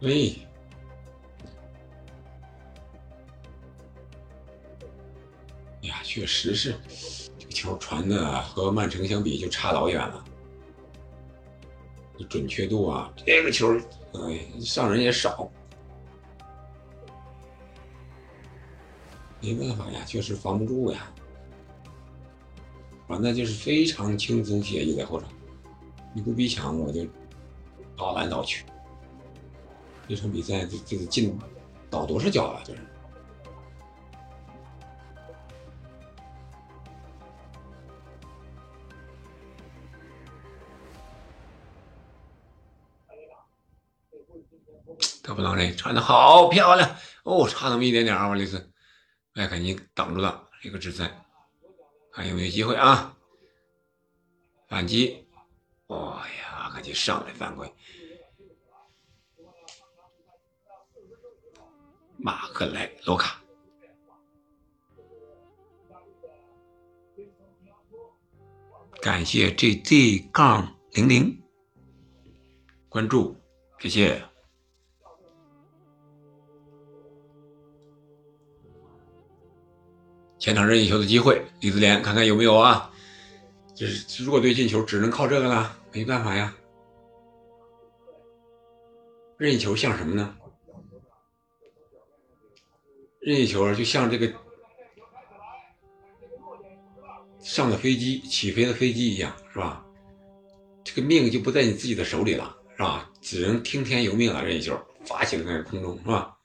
[0.00, 0.36] 喂。
[6.02, 6.74] 确实是，
[7.38, 10.24] 这个球传的和曼城相比就差老远了，
[12.28, 13.78] 准确度啊，这个球，
[14.14, 15.48] 哎，上人也少，
[19.40, 21.12] 没办法呀，确实防不住呀。
[23.06, 25.28] 那就是非常轻松写意在后场，
[26.12, 27.06] 你不逼抢我就
[27.96, 28.64] 倒来倒去。
[30.10, 31.38] 这场比赛这这个进
[31.88, 32.60] 倒多少脚啊？
[32.64, 32.80] 这是。
[45.22, 48.72] 德布劳内传的好漂亮哦，差那么一点点，啊瓦雷斯，
[49.32, 51.08] 麦肯尼挡住了一个直塞，
[52.12, 53.16] 看有没有机会啊？
[54.66, 55.28] 反击，
[55.86, 57.72] 哎呀，阿肯尼上来犯规，
[62.22, 63.40] 马克莱罗卡，
[69.00, 71.42] 感谢 GZ 杠零零
[72.90, 73.34] 关注，
[73.78, 74.22] 谢谢。
[80.38, 82.92] 前场任意球的机会，李子莲看看有没有啊？
[83.74, 86.54] 就是弱队进球，只能靠这个了，没办法呀。
[89.38, 90.36] 任意球像什么呢？
[93.20, 94.32] 任意球就像这个
[97.38, 99.84] 上了飞机、起飞的飞机一样，是吧？
[100.82, 103.10] 这个命就不在你自己的手里了，是吧？
[103.20, 104.42] 只能听天由命了。
[104.42, 106.36] 任意球发起了在空中，是吧？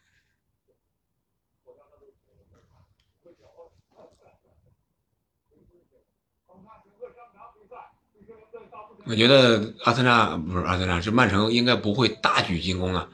[9.08, 13.10] 我觉得阿森纳不是阿森纳，是曼城应该不会大举进攻了，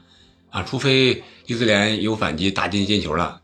[0.50, 3.41] 啊，除非伊斯联有反击打进进球了。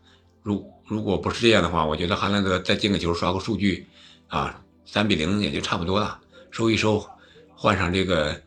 [0.49, 3.85] 如如果不是这样的话，我觉得哈兰德再进个球刷个数据，
[4.27, 6.19] 啊，三比零也就差不多了，
[6.49, 7.07] 收一收，
[7.55, 8.41] 换上这个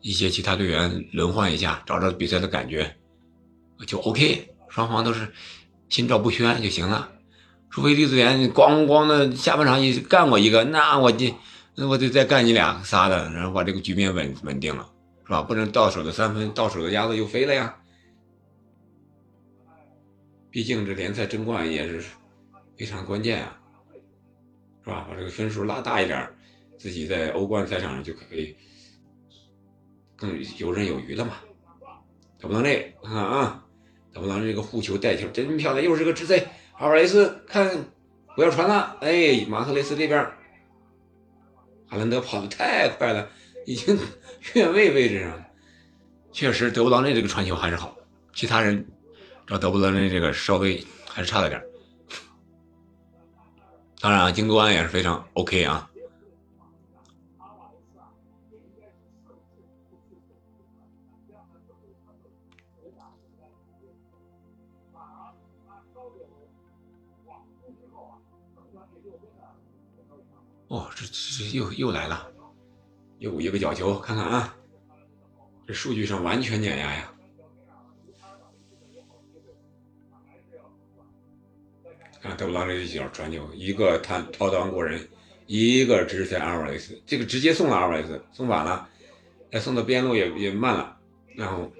[0.00, 2.96] 一些其他队员轮换一下，找找比赛的感觉，
[3.84, 5.32] 就 OK，双方都是
[5.88, 7.10] 心照不宣就行了。
[7.68, 11.26] 除非利兹联咣咣的下半场一干我一个，那我就。
[11.80, 14.84] 那我就再干你俩仨的，然后把这个局面稳稳定了，
[15.24, 15.42] 是吧？
[15.42, 17.72] 不能到手的三分，到手的鸭子又飞了呀。
[20.58, 22.02] 毕竟这联赛争冠也是
[22.76, 23.60] 非常关键啊，
[24.82, 25.06] 是吧？
[25.08, 26.28] 把这个分数拉大一点，
[26.76, 28.56] 自己在欧冠赛场上就可以
[30.16, 31.34] 更游刃有余了嘛。
[32.40, 33.64] 德布劳内，看看啊，
[34.12, 37.70] 德布劳内这个护球带球真漂亮，又是个直塞，阿尔雷斯看
[38.34, 40.20] 不要传了，哎，马特雷斯这边。
[41.86, 43.30] 哈兰德跑得太快了，
[43.64, 43.96] 已经
[44.54, 45.40] 越位位置上。
[46.32, 47.96] 确实，德布劳内这个传球还是好，
[48.34, 48.84] 其他人
[49.48, 51.64] 找德布劳内这个稍微还是差了点。
[53.98, 55.90] 当然啊，京多安也是非常 OK 啊。
[70.68, 72.30] 哦，这这又又来了，
[73.18, 74.54] 又一个角球，看看啊，
[75.66, 77.14] 这数据上完全碾压呀！
[82.20, 85.00] 看德布劳内一脚传球，一个他掏裆过人，
[85.46, 88.88] 一个直塞阿尔维斯，这个直接送了阿尔维斯，送晚了，
[89.52, 90.98] 再送到边路也也慢了，
[91.36, 91.70] 然后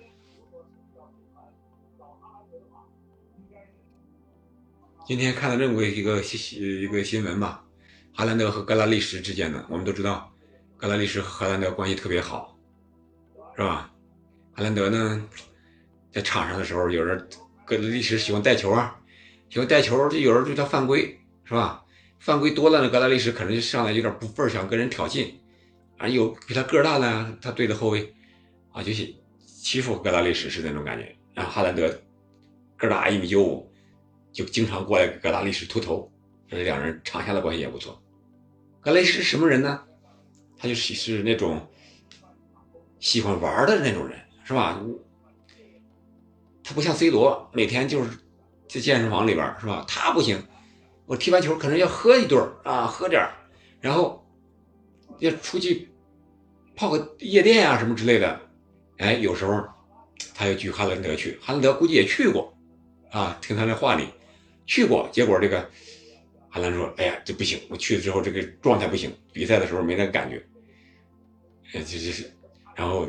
[5.06, 7.64] 今天看了这么一个新一个新闻吧。
[8.14, 10.28] 哈兰德和格拉利什之间的，我们都知道，
[10.76, 12.58] 格拉利什和哈兰德关系特别好，
[13.54, 13.92] 是吧？
[14.54, 15.24] 哈兰德呢，
[16.10, 17.28] 在场上的时候，有人
[17.64, 18.97] 格拉利什喜欢带球啊，
[19.50, 21.84] 喜欢带球，就有人对他犯规，是吧？
[22.18, 25.30] 犯规多了呢，格拉利什可能就上来有点不忿，想跟人挑衅，
[25.96, 28.12] 啊，有比他个儿大的，他对着后卫，
[28.72, 29.08] 啊，就是
[29.46, 31.14] 欺负格拉利什是那种感觉。
[31.32, 31.88] 然后哈兰德
[32.76, 33.72] 个儿大一米九五，
[34.32, 36.10] 就经常过来给格拉利什秃头，
[36.48, 38.02] 这两人场下的关系也不错。
[38.80, 39.80] 格雷是什么人呢？
[40.58, 41.64] 他就是是那种
[42.98, 44.82] 喜欢玩的那种人，是吧？
[46.64, 48.10] 他不像 C 罗，每天就是
[48.68, 49.84] 在健身房里边，是吧？
[49.88, 50.42] 他不行，
[51.06, 53.26] 我踢完球可能要喝一顿啊，喝点
[53.80, 54.24] 然后
[55.18, 55.88] 要出去
[56.76, 58.40] 泡个夜店啊什么之类的。
[58.98, 59.64] 哎，有时候
[60.34, 62.52] 他要去哈兰德去，哈兰德估计也去过
[63.10, 64.06] 啊，听他那话里
[64.66, 65.68] 去过，结果这个。
[66.50, 67.60] 哈兰说：“哎呀，这不行！
[67.68, 70.42] 我去了之后，这个状态不行，比赛的时候没那感觉。
[71.74, 72.32] 哎，这这是，
[72.74, 73.06] 然后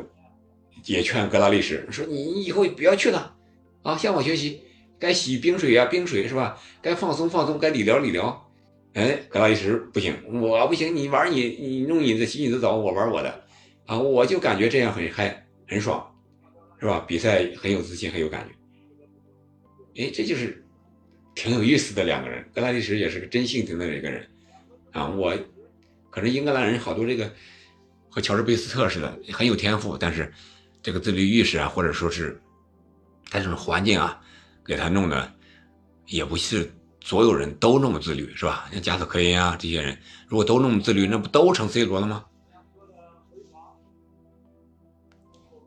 [0.84, 3.34] 也劝格拉利什说：你以后不要去了，
[3.82, 4.62] 啊，向我学习，
[5.00, 6.56] 该洗冰水啊，冰水是吧？
[6.80, 8.48] 该放松放松，该理疗理疗。
[8.92, 13.44] 哎，格拉利什不行，我不行，你玩你，你弄你的洗你的澡，我玩我的，
[13.86, 16.08] 啊，我就感觉这样很嗨，很爽，
[16.78, 17.04] 是吧？
[17.08, 20.04] 比赛很有自信，很有感觉。
[20.04, 20.64] 哎，这就是。”
[21.32, 24.28] 挺有意思的两个人，格拉利什也是个真性情的一个人，
[24.90, 25.32] 啊，我
[26.10, 27.32] 可能英格兰人好多这个
[28.10, 30.30] 和乔治贝斯特似的很有天赋，但是
[30.82, 32.38] 这个自律意识啊，或者说是
[33.30, 34.20] 他这种环境啊，
[34.70, 35.32] 给他弄的
[36.06, 38.68] 也不是所有人都那么自律，是吧？
[38.72, 39.98] 像加斯科因啊这些人，
[40.28, 42.24] 如果都那么自律，那不都成 C 罗了吗？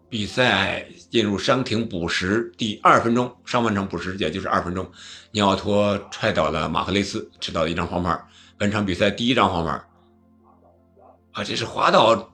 [0.07, 4.89] 比赛进入伤停补时第二分钟，上半场补时也就是二分钟，
[5.31, 8.17] 尼奥托踹倒了马赫雷斯，吃到一张黄牌。
[8.57, 9.71] 本场比赛第一张黄牌
[11.33, 12.33] 啊，这是滑倒，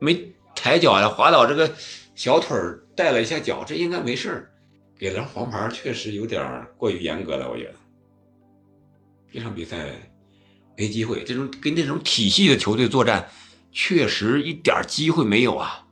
[0.00, 1.72] 没抬脚呀，滑倒这个
[2.16, 2.58] 小腿
[2.96, 4.50] 带了一下脚，这应该没事儿
[4.98, 7.74] 给了黄牌确实有点过于严格了，我觉得。
[9.30, 9.92] 这场比赛
[10.76, 13.28] 没机会，这种跟这种体系的球队作战，
[13.72, 15.86] 确实一点机会没有啊。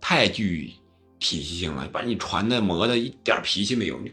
[0.00, 0.72] 太具
[1.18, 4.12] 体系性了，把你传的磨的一点脾气没有，你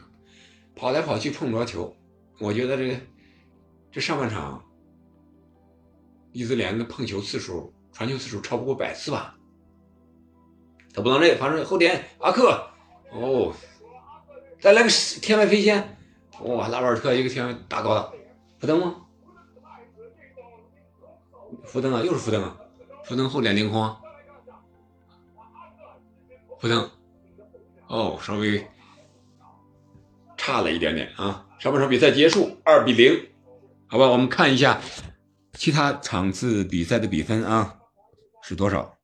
[0.75, 1.95] 跑来跑去碰不着球。
[2.39, 2.95] 我觉得这个
[3.91, 4.63] 这上半场，
[6.31, 9.35] 伊兹联的碰球次数、传球次数超不过百次吧？
[10.93, 12.68] 他不能这，反正后点阿克
[13.11, 13.53] 哦，
[14.59, 14.89] 再来个
[15.21, 15.97] 天外飞仙，
[16.43, 18.13] 哇，拉瓦尔特一个天外大高的，
[18.59, 18.95] 福登吗？
[21.65, 22.57] 福登啊，又是福登啊，
[23.05, 23.95] 福登后点凌空。
[26.59, 26.89] 福登，
[27.87, 28.67] 哦，稍微
[30.37, 31.47] 差了一点点啊。
[31.57, 33.29] 上半场比赛结束，二比零，
[33.87, 34.79] 好吧，我们看一下
[35.53, 37.79] 其他场次比赛的比分啊
[38.43, 38.98] 是多少。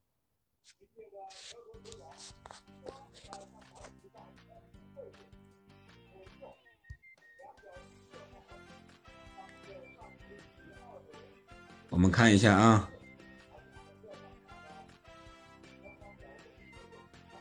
[11.95, 12.89] 我们看一下啊。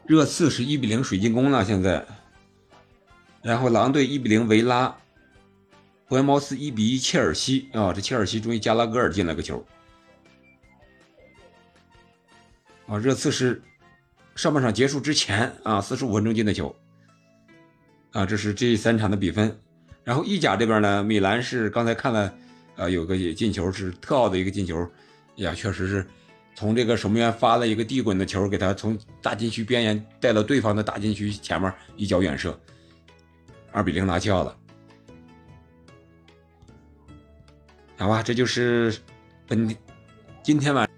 [0.06, 2.06] 热刺是一比零水晶宫了，现在，
[3.42, 4.96] 然后狼队一比零维拉，
[6.06, 7.68] 伯恩茅斯一比一切尔西。
[7.72, 9.66] 啊，这切尔西终于加拉格尔进了个球，
[12.86, 13.60] 啊，热刺是
[14.36, 16.72] 上半场结束之前啊四十五分钟进的球，
[18.12, 19.60] 啊，这是这三场的比分，
[20.04, 22.32] 然后意甲这边呢，米兰是刚才看了，
[22.76, 24.88] 啊，有个进球是特奥的一个进球，
[25.36, 26.06] 呀，确实是。
[26.56, 32.56] 从这个守门员发了一个地滚的球，给他从大禁区边缘带到对方的大禁区前面，一脚远射，
[33.72, 34.56] 二比零拿下了。
[37.96, 38.96] 好吧，这就是
[39.48, 39.76] 本
[40.44, 40.88] 今天晚。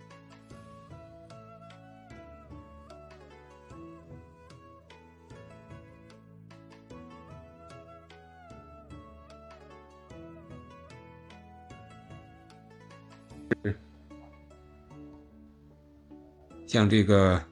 [16.77, 17.43] 像这个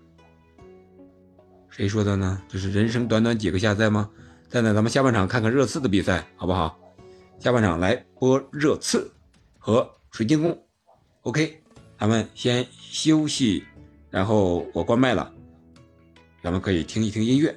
[1.70, 2.42] 谁说的呢？
[2.46, 4.10] 就是人生短短几个下赛吗？
[4.50, 6.78] 再呢，咱们下半场看看热刺的比赛，好不好？
[7.38, 9.10] 下半场来播热刺
[9.58, 10.62] 和水晶宫。
[11.22, 11.58] OK，
[11.98, 13.64] 咱们先休息，
[14.10, 15.32] 然后我关麦了，
[16.42, 17.56] 咱们可以听一听音乐。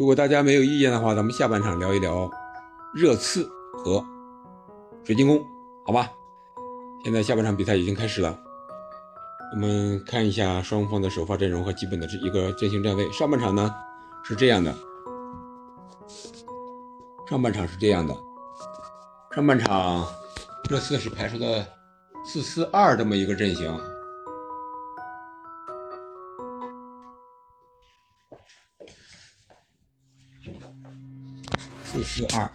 [0.00, 2.30] 如果大家没有意见的话，咱们下半场聊一聊
[2.94, 3.46] 热刺
[3.84, 4.02] 和
[5.04, 5.44] 水晶宫，
[5.84, 6.10] 好吧？
[7.04, 8.34] 现在下半场比赛已经开始了，
[9.52, 13.12] 我们看一下双方的首发阵容和基本的这一个阵型站位。
[13.12, 13.70] 上半场呢
[14.24, 14.74] 是这样的，
[17.28, 18.16] 上半场是这样的，
[19.34, 20.06] 上半场
[20.70, 21.66] 热刺是排出的
[22.24, 23.78] 四四二这么一个阵型。
[32.02, 32.50] 四四二。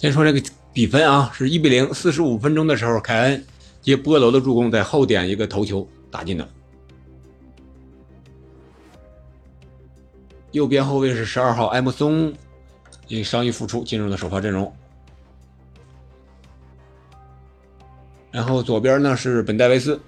[0.00, 0.40] 先说这个
[0.80, 1.92] 比分啊，是一比零。
[1.92, 3.44] 四十五分钟的时候，凯恩
[3.82, 6.48] 接波罗的助攻，在后点一个头球打进的。
[10.52, 12.32] 右边后卫是十二号埃姆松，
[13.08, 14.74] 因伤愈复出，进入了首发阵容。
[18.30, 20.00] 然后左边呢是本戴维斯，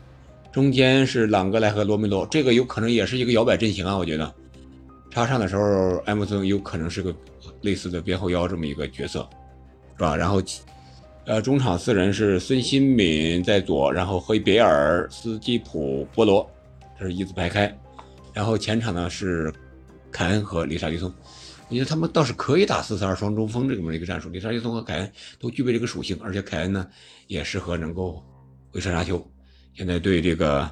[0.51, 4.35] 中间是朗格莱和罗梅罗，这个有可能也是一个摇摆阵型啊，我觉得。
[5.11, 7.15] 插上的时候，埃姆松有可能是个
[7.61, 9.29] 类似的边后腰这么一个角色。
[10.03, 10.17] 是吧？
[10.17, 10.43] 然后，
[11.27, 16.51] 呃，中场四人是孙兴敏在左，然后赫比尔、斯基普、波罗，
[16.99, 17.73] 这是一字排开。
[18.33, 19.53] 然后前场呢是
[20.11, 21.09] 凯恩和里沙利松。
[21.69, 24.29] 我觉得他们倒是可以打四四二双中锋这么一个战术。
[24.29, 26.85] 里沙利松和凯恩都具备这个属性，而且凯恩呢
[27.29, 28.21] 也适合能够
[28.73, 29.25] 回传杀球。
[29.75, 30.69] 现在对这个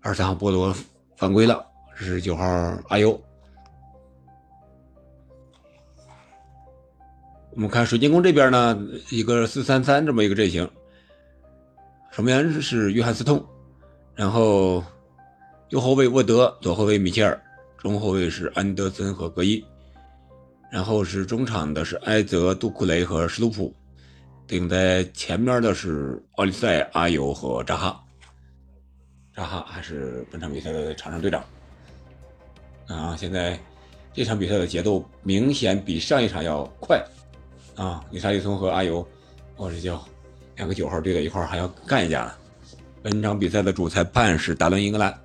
[0.00, 0.72] 二三号波罗
[1.16, 1.66] 犯规了，
[1.98, 2.44] 这是九号
[2.88, 3.20] 阿尤。
[7.52, 10.68] 我们看水晶宫这边呢，一个四三三这么一个阵型，
[12.12, 13.44] 守门员是约翰斯通，
[14.14, 14.82] 然后
[15.70, 17.40] 右后卫沃德，左后卫米切尔，
[17.76, 19.64] 中后卫是安德森和格伊，
[20.70, 23.74] 然后是中场的是埃泽、杜库雷和施图普，
[24.46, 28.00] 顶在前面的是奥利塞、阿尤和扎哈，
[29.34, 31.44] 扎哈还是本场比赛的场上队长。
[32.86, 33.58] 啊，现在
[34.12, 37.04] 这场比赛的节奏明显比上一场要快。
[37.80, 39.08] 啊，里沙利松和阿尤，
[39.56, 40.06] 我这叫
[40.56, 42.34] 两个九号对在一块还要干一架呢。
[43.02, 45.18] 本场比赛的主裁判是达伦·英格兰。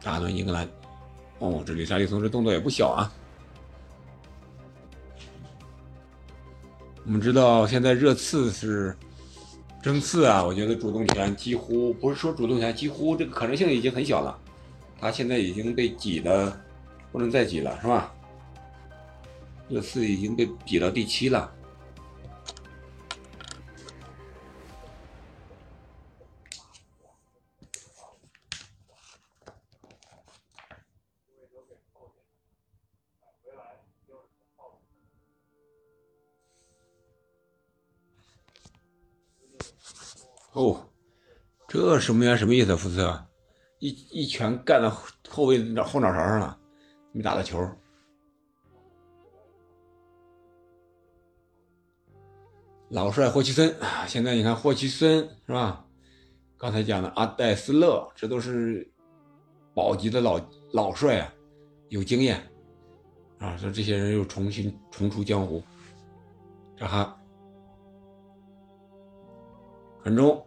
[0.00, 0.68] 达伦·英格兰，
[1.40, 3.12] 哦，这里沙利松这动作也不小啊。
[7.04, 8.96] 我们知道现在热刺是
[9.82, 14.38] 争四啊，我觉得主动权几乎不是说主动权，几乎这个可能性已经很小了。
[15.00, 16.60] 他现在已经被挤的。
[17.16, 18.14] 不能再挤了，是吧？
[19.70, 21.50] 热刺已经被挤到第七了。
[40.52, 40.86] 哦，
[41.66, 42.76] 这守门员什么意思？
[42.76, 43.10] 福斯
[43.78, 44.90] 一一拳干到
[45.30, 46.60] 后卫后脑勺上了。
[47.16, 47.66] 没打到球，
[52.90, 53.74] 老帅霍奇森
[54.06, 55.82] 现在你看霍奇森是吧？
[56.58, 58.86] 刚才讲的阿戴斯勒，这都是
[59.72, 60.38] 保级的老
[60.74, 61.32] 老帅啊，
[61.88, 62.38] 有经验
[63.38, 63.56] 啊。
[63.56, 65.62] 说这些人又重新重出江湖，
[66.76, 67.18] 这哈
[70.02, 70.46] 传中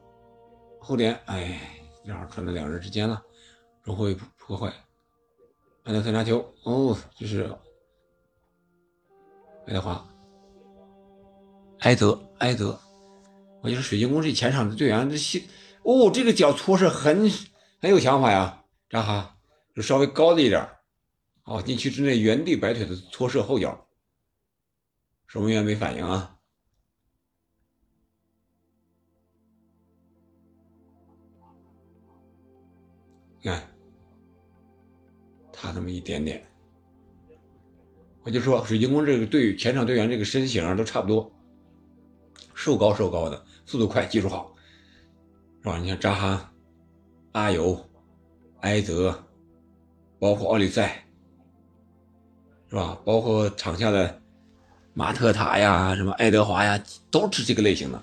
[0.79, 1.59] 后点，哎，
[2.05, 3.19] 正好传到两人之间了，
[3.81, 4.71] 中后卫破坏。
[5.89, 7.51] 安德森拿球，哦，这是
[9.65, 10.07] 爱德华，
[11.79, 12.79] 埃德，埃德。
[13.63, 15.41] 我就是水晶宫这前场的队员，这些
[15.81, 17.27] 哦，这个脚搓是很
[17.81, 19.35] 很有想法呀，扎哈，
[19.73, 20.63] 就稍微高了一点
[21.45, 23.87] 哦，禁区之内原地摆腿的搓射后脚，
[25.25, 26.37] 守门员没反应啊，
[33.41, 33.68] 看。
[35.61, 36.41] 差那么一点点，
[38.23, 41.29] 我就说水晶宫这个队前场队员这个身形都差不多，
[42.53, 44.55] 瘦高瘦高的，速度快，技术好，
[45.61, 45.77] 是吧？
[45.77, 46.49] 你像扎哈、
[47.33, 47.77] 阿尤、
[48.61, 49.21] 埃泽，
[50.17, 50.87] 包括奥利塞，
[52.69, 52.97] 是吧？
[53.03, 54.21] 包括场下的
[54.93, 56.81] 马特塔呀、什么爱德华呀，
[57.11, 58.01] 都是这个类型的，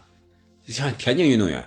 [0.63, 1.67] 就像田径运动员。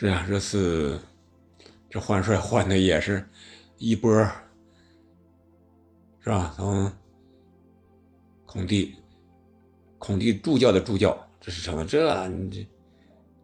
[0.00, 0.96] 是啊，这次
[1.90, 3.28] 这换帅换的也是
[3.78, 4.12] 一波，
[6.20, 6.54] 是吧？
[6.56, 6.88] 从
[8.46, 8.94] 孔蒂，
[9.98, 12.64] 孔蒂助教的助教，这是成了这你这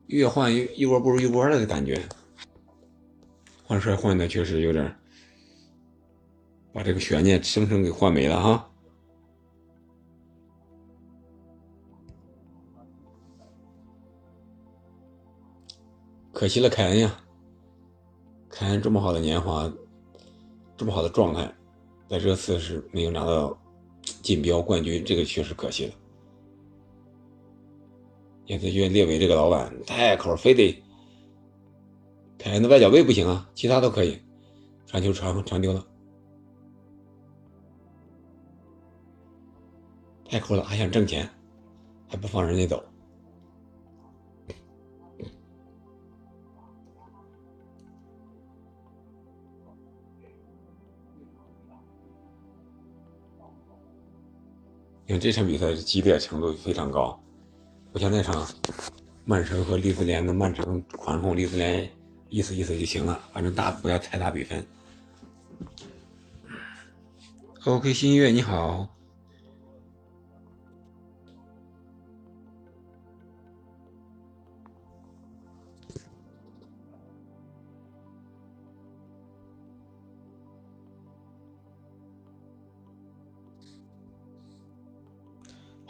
[0.07, 2.01] 越换越一波不如一波的感觉。
[3.65, 4.97] 换帅换的确实有点
[6.73, 8.71] 把这个悬念生生给换没了哈。
[16.45, 17.19] 可惜了凯恩呀，
[18.51, 19.73] 凯恩这么好的年华，
[20.77, 21.51] 这么好的状态，
[22.07, 23.59] 在这次是没有拿到
[24.21, 25.95] 锦标冠军，这个确实可惜了。
[28.45, 30.71] 也是因为列维这个老板太抠，非得
[32.37, 34.21] 凯恩的外脚背不行啊，其他都可以，
[34.85, 35.83] 传球传传丢了，
[40.29, 41.27] 太抠了，还想挣钱，
[42.07, 42.85] 还不放人家走。
[55.07, 57.21] 因为这场比赛激烈程度非常高，
[57.93, 58.47] 不像那场
[59.25, 61.89] 曼城和利兹联的曼城管控利兹联
[62.31, 64.67] 意思意思就行了，反正大不要太大比分。
[67.65, 68.89] OK，新月你好。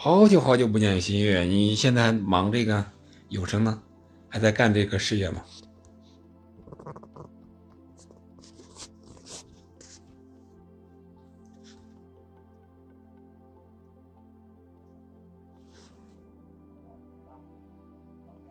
[0.05, 2.85] 好久好久不见，新月，你现在忙这个
[3.31, 3.83] 有声呢，
[4.29, 5.43] 还在干这个事业吗？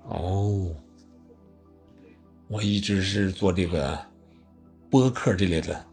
[0.05, 0.75] 哦，
[2.47, 4.03] 我一直是做这个
[4.89, 5.85] 播客这类的，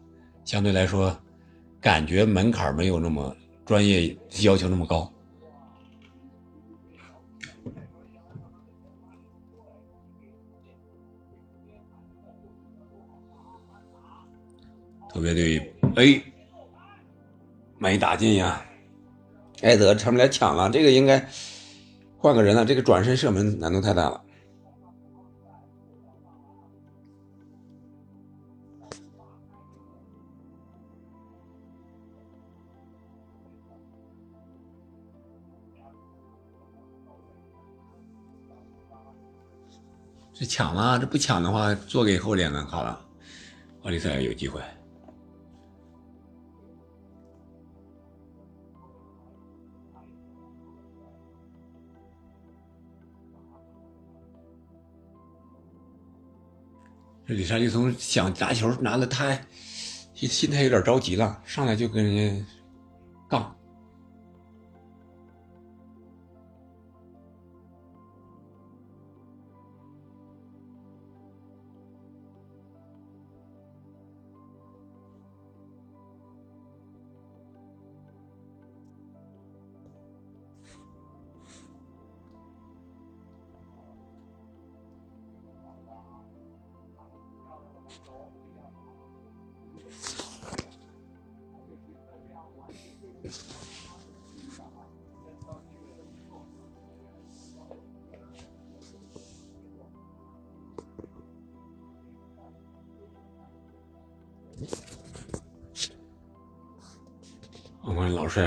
[0.43, 1.15] 相对来说，
[1.79, 5.13] 感觉门槛没有那么专业，要求那么高。
[15.21, 16.21] 别对，哎，
[17.77, 18.65] 没打进呀！
[19.61, 21.23] 艾德上面来抢了，这个应该
[22.17, 22.65] 换个人了。
[22.65, 24.19] 这个转身射门难度太大了。
[40.33, 42.99] 这抢了，这不抢的话，做给后脸了，好了，
[43.83, 44.59] 奥利赛有机会。
[57.31, 59.41] 李莎一从想拿球拿的太，
[60.13, 62.45] 心心态有点着急了，上来就跟人家
[63.29, 63.55] 杠。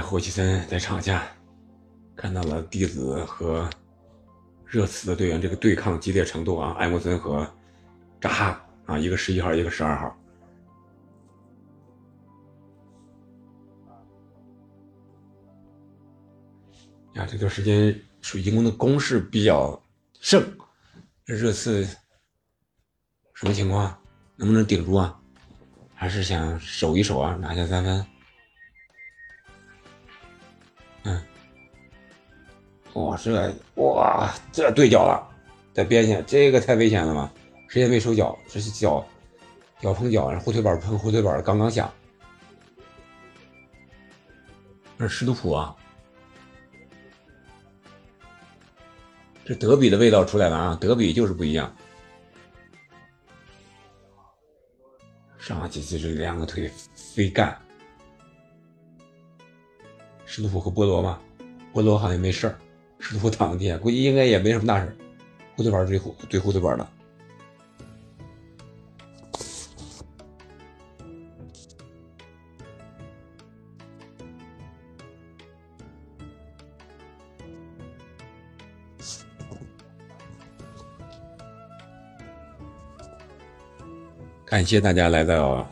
[0.04, 1.26] 霍奇森在场下
[2.14, 3.68] 看到了弟子和
[4.66, 7.50] 热刺的队员这个对抗激烈程度啊，艾默森和
[8.20, 10.16] 扎哈啊，一个十一号，一个十二号。
[17.14, 19.80] 呀，这段时间水晶宫的攻势比较
[20.20, 20.44] 盛，
[21.24, 21.84] 热刺
[23.32, 23.96] 什么情况？
[24.36, 25.18] 能不能顶住啊？
[25.94, 28.06] 还是想守一守啊，拿下三分？
[32.94, 35.28] 哇，这哇，这对角了，
[35.72, 37.32] 在边线，这个太危险了吧？
[37.68, 39.04] 谁也没收脚，这是脚
[39.80, 41.92] 脚碰脚，然后后腿板碰后腿板，刚刚响。
[44.96, 45.74] 这是施图普啊。
[49.44, 50.78] 这德比的味道出来了啊！
[50.80, 51.70] 德比就是不一样。
[55.38, 57.54] 上几次是两个腿飞干，
[60.24, 61.20] 施图普和波罗嘛，
[61.74, 62.58] 波罗好像没事儿，
[63.12, 64.96] 路躺地下，估计应该也没什么大事，
[65.56, 66.88] 胡子板追胡追胡子板的。
[84.44, 85.68] 感谢大家来到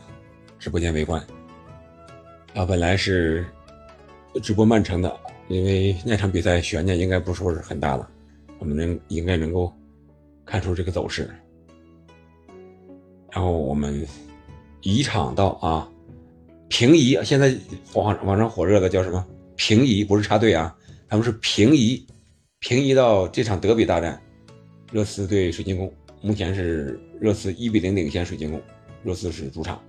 [0.59, 1.21] 直播间围观。
[2.53, 3.45] 啊，本来是
[4.41, 5.09] 直播漫长的，
[5.53, 8.09] 因为那场比赛悬念应该不说是很大了，
[8.57, 9.71] 我们能应该能够
[10.45, 11.29] 看出这个走势。
[13.31, 14.03] 然后我们
[14.81, 15.87] 移场到啊
[16.69, 17.55] 平移，现在
[17.93, 19.23] 网网上火热的叫什么
[19.55, 20.03] 平移？
[20.03, 20.75] 不是插队啊，
[21.07, 22.03] 他们是平移，
[22.59, 24.19] 平移到这场德比大战，
[24.91, 25.91] 热刺对水晶宫。
[26.19, 28.59] 目前是热刺一比零领先水晶宫，
[29.03, 29.79] 热刺是主场。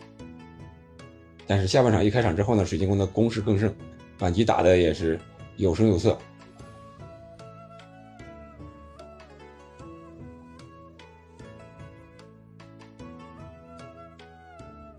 [1.47, 3.73] 但是下半场一开场之后呢，水晶宫的攻势更盛，
[4.19, 5.19] 反击打的也是
[5.57, 6.19] 有声有色。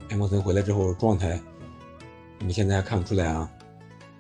[0.09, 1.37] 埃莫森回来之后状态，
[2.39, 3.51] 你们现在还看不出来啊，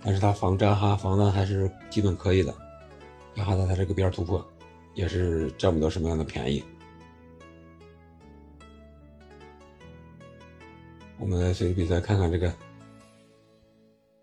[0.03, 2.53] 但是他防扎哈防的还是基本可以的。
[3.33, 4.45] 扎哈在他这个边突破，
[4.93, 6.63] 也是占不到什么样的便宜。
[11.17, 12.53] 我们来随着比赛看看这个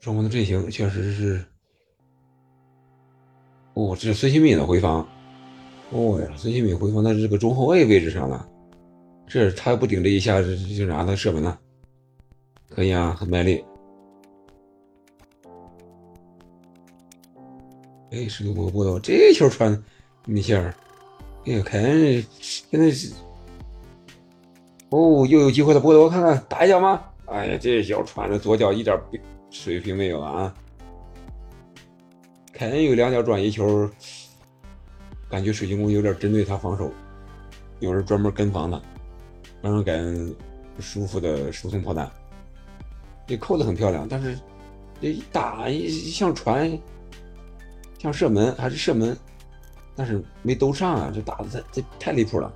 [0.00, 1.51] 双方的阵型，确实是。
[3.74, 5.06] 哦，这是孙兴敏的回防。
[5.90, 8.48] 哦呀，孙兴敏回防在这个中后卫位置上了。
[9.26, 11.04] 这他不顶这一下，这这啥？
[11.04, 11.58] 他射门呢？
[12.68, 13.64] 可以啊，很卖力。
[18.10, 19.82] 哎，是个波波的，这球传
[20.26, 20.74] 米线儿。
[21.46, 23.12] 哎呀，凯恩现在是。
[24.90, 27.02] 哦，又有机会了，波多，我看看打一脚吗？
[27.24, 28.98] 哎呀，这脚传的左脚一点
[29.50, 30.54] 水平没有啊！
[32.62, 33.90] 凯恩有两脚转移球，
[35.28, 36.92] 感觉水晶宫有点针对他防守，
[37.80, 38.80] 有人专门跟防他，
[39.60, 40.34] 让人敢
[40.78, 42.08] 舒服的输送炮弹。
[43.26, 44.38] 这扣的很漂亮，但是
[45.00, 46.78] 这一打一像传，
[47.98, 49.18] 像射门还是射门，
[49.96, 51.10] 但是没兜上啊！
[51.12, 52.54] 这打的这这太离谱了。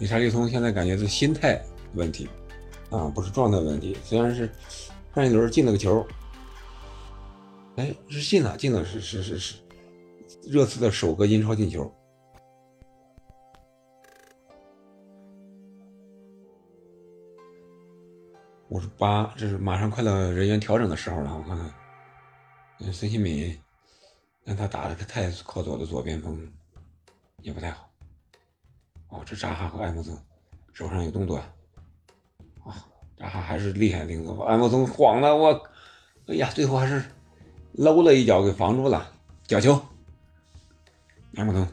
[0.00, 1.62] 理查利松现在感觉是心态
[1.92, 2.26] 问题，
[2.88, 3.94] 啊，不是状态问题。
[4.02, 4.50] 虽然是
[5.14, 6.04] 上一轮进了个球，
[7.76, 9.56] 哎，是进了，进了，是是是是，
[10.48, 11.92] 热刺的首个英超进球。
[18.70, 21.36] 五十八，这是马上快到人员调整的时候了。
[21.36, 21.74] 我看看，
[22.78, 23.54] 嗯孙兴敏，
[24.44, 26.50] 让他打的太靠左的左边锋，
[27.42, 27.89] 也不太好。
[29.10, 30.16] 哦，这扎哈和艾默森
[30.72, 31.52] 手上有动作呀！
[32.64, 34.30] 啊，扎哈还是厉害，领子。
[34.44, 35.52] 艾默森晃了我，
[36.26, 37.02] 哎呀，最后还是
[37.72, 39.12] 搂了一脚给防住了，
[39.44, 39.80] 角球。
[41.34, 41.66] 艾默森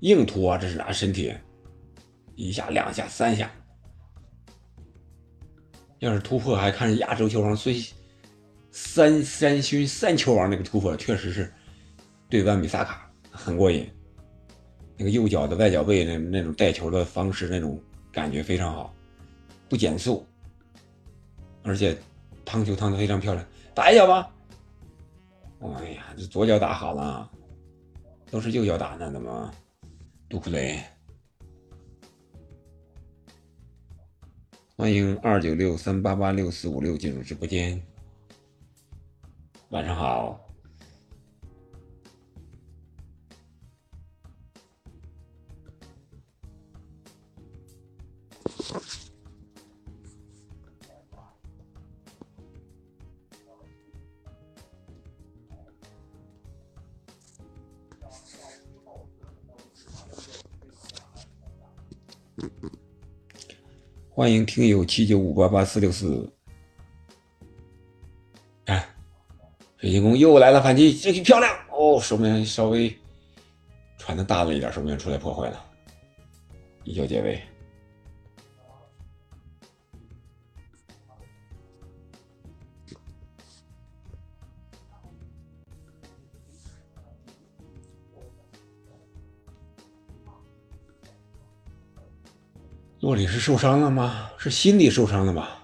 [0.00, 1.34] 硬突啊，这是拿身体，
[2.36, 3.50] 一下、两下、三下。
[5.98, 7.74] 要是突破，还看亚洲球王孙。
[8.76, 11.50] 三三勋三球王那个突破确实是
[12.28, 13.88] 对万比萨卡很过瘾，
[14.96, 17.80] 那个右脚的外脚背那那种带球的方式那种
[18.10, 18.92] 感觉非常好，
[19.68, 20.26] 不减速，
[21.62, 21.96] 而且
[22.44, 24.28] 趟球趟的非常漂亮，打一脚吧。
[25.78, 27.30] 哎呀，这左脚打好了，
[28.28, 29.54] 都是右脚打那，怎么？
[30.28, 30.82] 杜库雷，
[34.76, 37.80] 欢迎二九六三八八六四五六进入直播间。
[39.74, 40.40] 晚上好，
[64.08, 66.32] 欢迎听友七九五八八四六四。
[69.84, 72.00] 北京宫又来了反击，这个漂亮哦！
[72.00, 72.90] 守门员稍微
[73.98, 75.62] 传的大了一点，守门员出来破坏了，
[76.84, 77.38] 一脚解围。
[93.00, 94.30] 洛里是受伤了吗？
[94.38, 95.62] 是心理受伤了吧？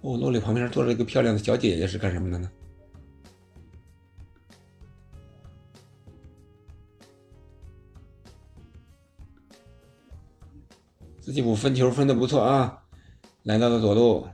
[0.00, 2.50] 哦，洛里旁边坐着一个漂亮的小姐姐，是干什么的呢？
[11.26, 12.84] 自己补分球分的不错啊，
[13.42, 14.28] 来到了左路，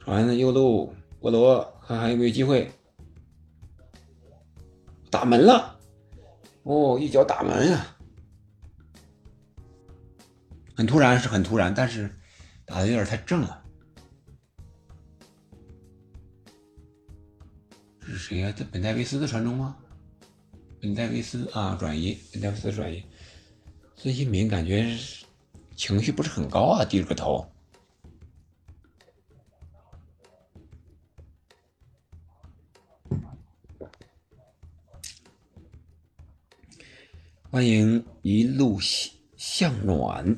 [0.00, 2.68] 传右路，波罗看还有没有机会
[5.12, 5.78] 打门了？
[6.64, 7.96] 哦，一脚打门呀，
[10.74, 12.12] 很突然，是很突然，但是
[12.64, 13.64] 打的有点太正了。
[18.00, 18.52] 这是谁呀？
[18.56, 19.76] 这本戴维斯的传中吗？
[20.80, 23.04] 本戴维斯啊，转移，本戴维斯转移。
[23.94, 25.24] 孙兴民感觉是
[25.80, 27.50] 情绪不是很高啊，低着个头。
[37.50, 38.78] 欢迎一路
[39.38, 40.36] 向暖，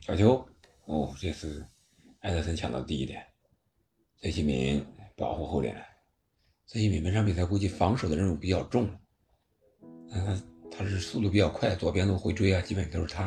[0.00, 0.48] 小球
[0.86, 1.66] 哦，这次
[2.20, 3.22] 艾德森抢到第一点，
[4.16, 4.82] 孙兴民
[5.14, 5.76] 保护后点。
[6.64, 8.88] 孙兴民本场比赛估计防守的任务比较重，
[10.10, 10.42] 他
[10.80, 13.24] 他是速度比较快，左边路回追啊，基本都是他。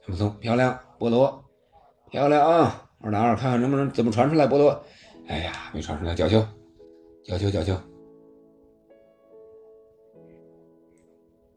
[0.00, 1.44] 很不错，漂亮，菠萝，
[2.08, 4.80] 漂亮啊，二打二，看看能不能怎么传出来，菠萝。
[5.26, 6.40] 哎呀，没传出来，角球，
[7.24, 7.76] 角球，角球。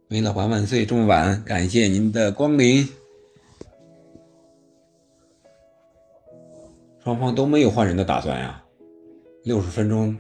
[0.07, 0.87] 梅老板万岁！
[0.87, 2.83] 这么晚，感谢您的光临。
[7.03, 8.63] 双方都没有换人的打算呀，
[9.43, 10.17] 六十分钟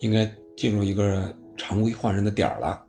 [0.00, 0.24] 应该
[0.56, 2.83] 进入一个常规换人的点儿了。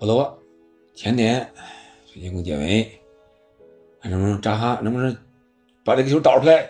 [0.00, 0.42] 波罗
[0.94, 1.46] 前点，
[2.06, 2.90] 进攻解围。
[4.00, 5.14] 看能不能扎哈，能不能
[5.84, 6.66] 把这个球导出来？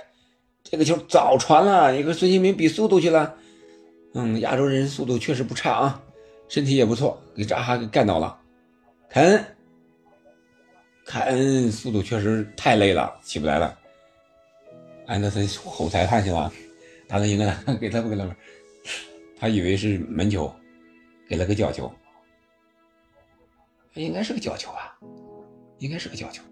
[0.65, 3.33] 这个球早传了，一个孙兴民比速度去了。
[4.15, 6.03] 嗯，亚洲人速度确实不差啊，
[6.49, 8.37] 身体也不错，给扎哈给干倒了。
[9.09, 9.45] 凯恩，
[11.07, 13.79] 凯恩速度确实太累了，起不来了。
[15.07, 16.53] 安德森吼裁判去了，
[17.07, 18.35] 打算赢了，给他不给他们？
[19.39, 20.53] 他以为是门球，
[21.29, 21.89] 给了个角球，
[23.95, 24.99] 应该是个角球吧？
[25.79, 26.43] 应该是个角球。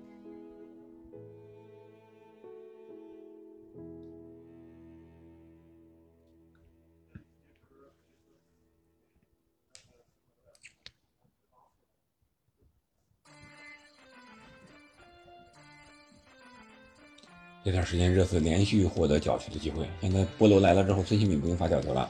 [17.65, 22.09] 这段时间热刺连续获得角球的机会，现在波罗来了之后，孙兴敏不用发角球了。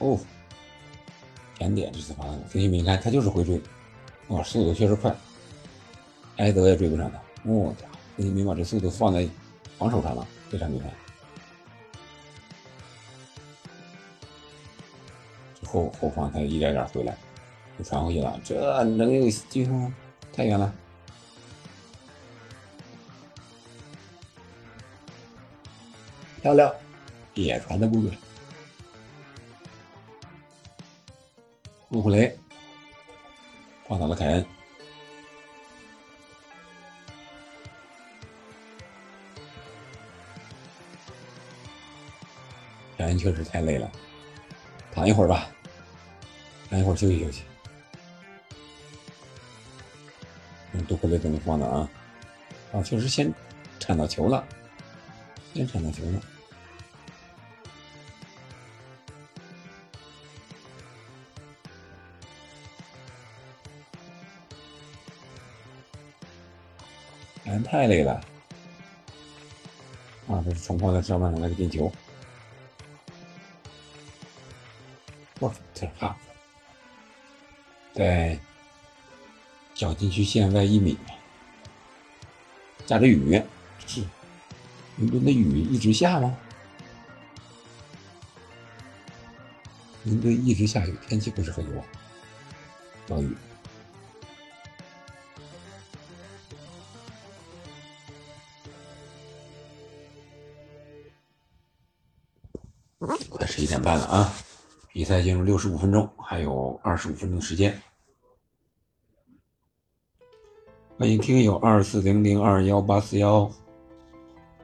[0.00, 0.18] 哦，
[1.62, 3.62] 前点这次发的，孙兴民你看他就是回追，
[4.28, 5.14] 哇，速度确实快，
[6.38, 7.18] 埃德也追不上他。
[7.48, 7.86] 哦家，
[8.16, 9.28] 孙兴民把这速度放在
[9.78, 10.86] 防守上了，这场比赛。
[15.64, 17.16] 后后方他一点点回来，
[17.78, 19.94] 又传回去了，这能有机会吗？
[20.32, 20.74] 太远了。
[26.40, 26.74] 漂亮，
[27.34, 28.12] 也传的不准。
[31.92, 32.34] 杜库雷
[33.86, 34.46] 放倒了凯恩，
[42.96, 43.92] 凯恩确实太累了，
[44.90, 45.50] 躺一会儿吧，
[46.70, 47.42] 躺一会儿休息休息。
[50.88, 51.90] 杜库雷怎么放的啊？
[52.72, 53.30] 啊，确实先
[53.78, 54.42] 铲到球了，
[55.52, 56.22] 先铲到球了。
[67.72, 68.20] 太累了
[70.28, 70.44] 啊！
[70.44, 71.90] 这是重放在上半场那个进球，
[75.40, 76.14] 哇，这哈，
[77.94, 78.38] 在
[79.74, 80.98] 小禁区线外一米，
[82.86, 83.42] 下着雨，
[83.86, 84.02] 是
[84.98, 86.36] 伦敦的雨一直下吗？
[90.04, 91.82] 伦敦一直下雨，天气不是很好，
[93.08, 93.34] 暴雨。
[105.12, 107.78] 赛进入六十五分钟，还有二十五分钟时间。
[110.96, 113.50] 欢迎听友二四零零二幺八四幺，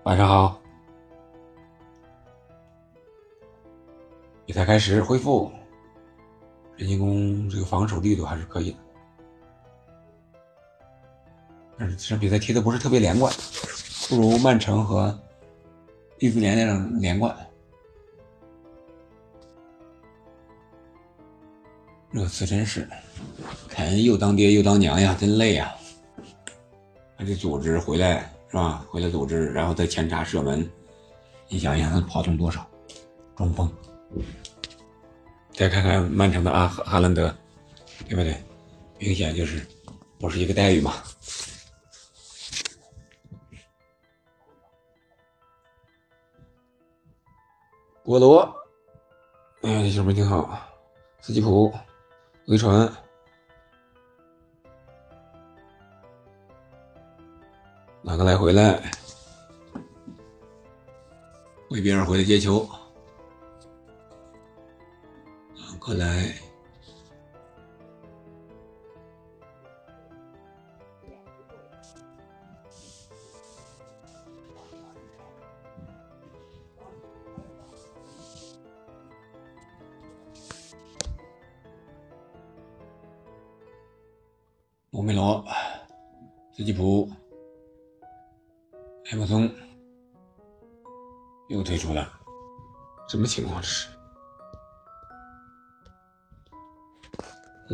[0.04, 0.58] 晚上好。
[4.46, 5.52] 比赛开始，恢复。
[6.76, 8.78] 人进攻这个防守力度还是可以的，
[11.76, 13.30] 但是这场比赛踢的不是特别连贯，
[14.08, 15.14] 不如曼城和
[16.20, 17.36] 利兹联那样连贯。
[22.10, 22.88] 热刺真是，
[23.68, 25.74] 凯恩又当爹又当娘呀，真累呀！
[27.16, 28.84] 还得组织回来是吧？
[28.88, 30.68] 回来组织，然后再前插射门。
[31.48, 32.66] 你想一想，他跑动多少？
[33.36, 33.70] 中锋。
[35.52, 37.34] 再看看曼城的阿哈兰德，
[38.08, 38.42] 对不对？
[38.98, 39.66] 明显就是
[40.18, 40.94] 不是一个待遇嘛。
[48.02, 48.40] 波罗，
[49.60, 50.58] 哎，这球门挺好。
[51.20, 51.70] 斯基普，
[52.48, 52.90] 回传，
[58.00, 58.90] 哪个来回来？
[61.68, 62.66] 为别人回来接球，
[65.78, 66.47] 过来。
[84.98, 85.44] 欧梅罗、
[86.52, 87.08] 斯基普、
[89.08, 89.48] 艾默松
[91.48, 92.12] 又退出了，
[93.08, 93.88] 什么情况这是？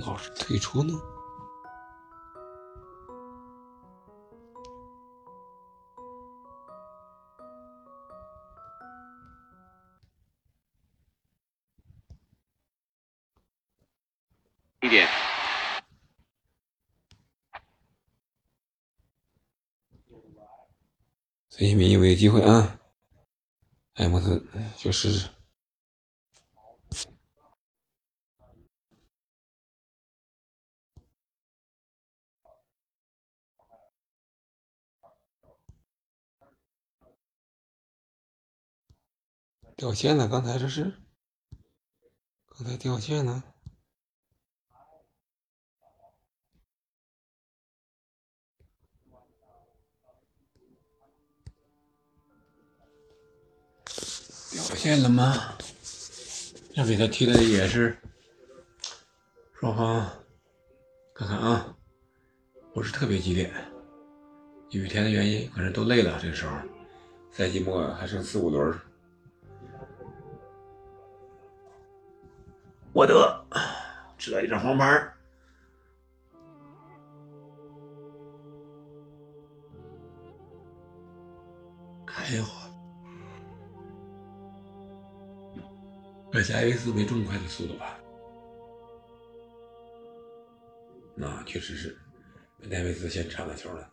[0.05, 0.93] 老是退出呢？
[21.65, 22.79] 孙兴民有没有机会啊？
[23.95, 24.47] 埃莫森
[24.77, 25.31] 就试试。
[39.75, 40.93] 掉线了，刚才这是？
[42.45, 43.54] 刚才掉线了。
[54.67, 55.35] 掉线了吗？
[56.73, 57.97] 要给他踢的也是
[59.53, 60.11] 双方，
[61.15, 61.77] 看看啊，
[62.73, 63.53] 不是特别激烈。
[64.71, 66.19] 雨天的原因，可能都累了。
[66.21, 66.57] 这个时候，
[67.31, 68.77] 赛季末还剩四五轮。
[72.95, 73.45] 沃德
[74.17, 75.13] 吃了一张黄牌。
[82.07, 82.64] 开花。
[86.43, 87.99] 是艾维斯没这么快的速度吧？
[91.15, 91.97] 那确实是，
[92.69, 93.91] 戴维斯先铲了球了。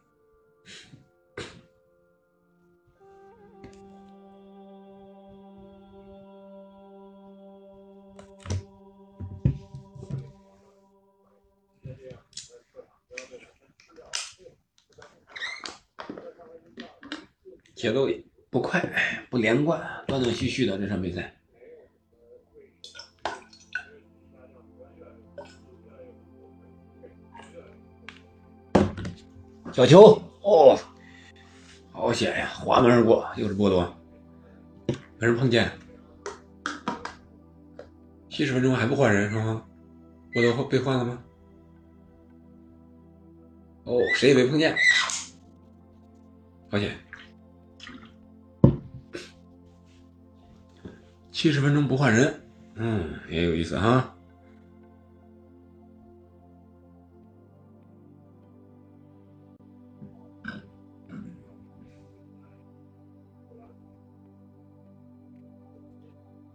[17.76, 18.08] 节奏
[18.50, 18.80] 不快，
[19.30, 21.41] 不连贯，断断续续的这场比赛。
[29.72, 30.78] 小球哦，
[31.92, 32.48] 好险呀！
[32.48, 33.96] 滑门而过，又是波多，
[35.18, 35.72] 没人碰见。
[38.30, 39.64] 七十分钟还不换人是吗？
[40.34, 41.24] 波多被换了吗？
[43.86, 44.76] 哦，谁也没碰见，
[46.70, 46.98] 好险！
[51.32, 52.42] 七十分钟不换人，
[52.76, 54.14] 嗯，也有意思哈。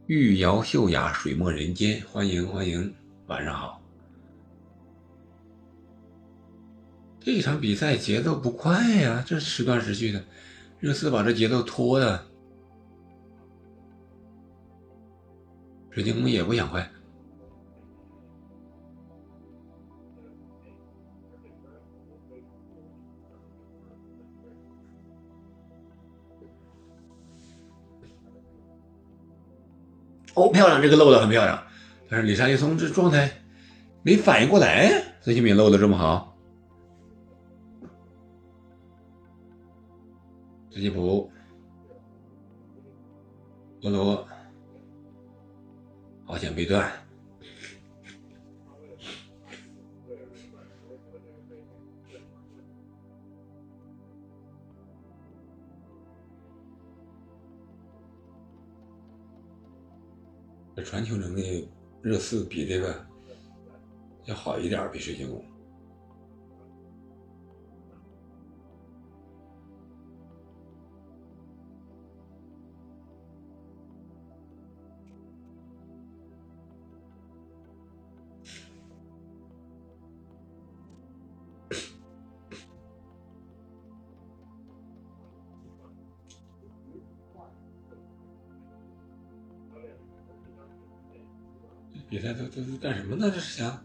[0.07, 2.95] 玉瑶秀雅，水墨人间，欢迎欢迎，
[3.27, 3.83] 晚上好。
[7.19, 10.25] 这场比赛节奏不快呀，这时断时续的，
[10.79, 12.25] 热刺把这节奏拖的，
[15.91, 16.89] 水晶宫也不想快。
[30.37, 31.63] 哦，漂亮，这个漏的很漂亮，
[32.11, 33.31] 但是李莎一松这状态
[34.03, 34.91] 没反应过来，
[35.23, 36.37] 孙兴敏漏的这么好，
[40.71, 41.31] 斯基普、
[43.81, 44.29] 罗罗，
[46.27, 46.87] 好险被断，
[60.87, 61.69] 传球能力
[62.01, 63.05] 热刺比这个
[64.27, 65.45] 要好一点，比水晶宫。
[92.57, 93.31] 这是干什么呢？
[93.31, 93.85] 这是想，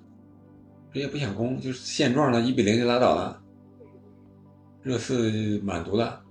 [0.94, 3.44] 这也不想攻，就是现状了，一比零就拉倒了。
[4.82, 6.24] 热刺满足了，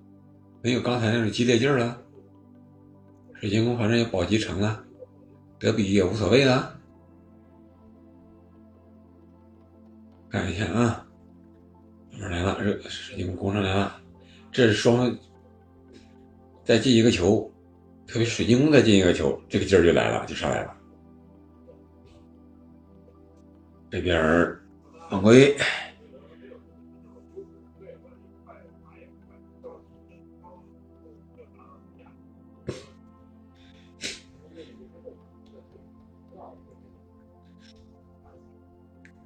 [0.63, 2.01] 没有刚才那种激烈劲儿了。
[3.35, 4.83] 水晶宫反正也保级成了，
[5.59, 6.81] 德比也无所谓了。
[10.31, 11.07] 看一下啊，
[12.11, 14.01] 这来了，热水晶宫攻上来了，
[14.51, 15.15] 这是双
[16.65, 17.53] 再进一个球，
[18.07, 20.80] 特别水晶宫再进一个球，这个劲儿就来了，就上来了。
[23.91, 24.57] 这边
[25.11, 25.57] 犯规，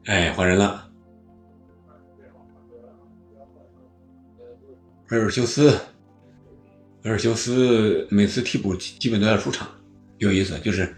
[0.07, 0.91] 哎，换人了，
[5.11, 5.78] 维尔修斯，
[7.03, 9.69] 维尔修斯每次替补基本都要出场，
[10.16, 10.59] 有意思。
[10.61, 10.97] 就是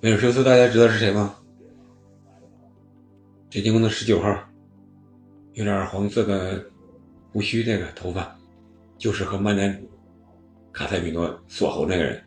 [0.00, 1.36] 维尔修斯，大家知道是谁吗？
[3.52, 4.34] 水晶宫的十九号，
[5.52, 6.64] 有点黄色的
[7.30, 8.34] 胡须，这个头发
[8.96, 9.86] 就是和曼联
[10.72, 12.24] 卡塞米诺锁喉那个人。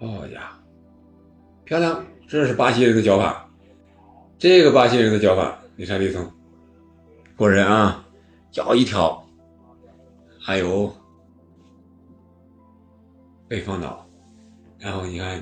[0.00, 0.58] 哦呀，
[1.64, 2.04] 漂亮！
[2.26, 3.48] 这是巴西人的脚法，
[4.36, 6.28] 这个巴西人的脚法，你看利松
[7.36, 8.04] 过人啊，
[8.50, 9.24] 脚一挑，
[10.40, 10.92] 还有。
[13.46, 14.08] 被放倒，
[14.78, 15.40] 然后你看，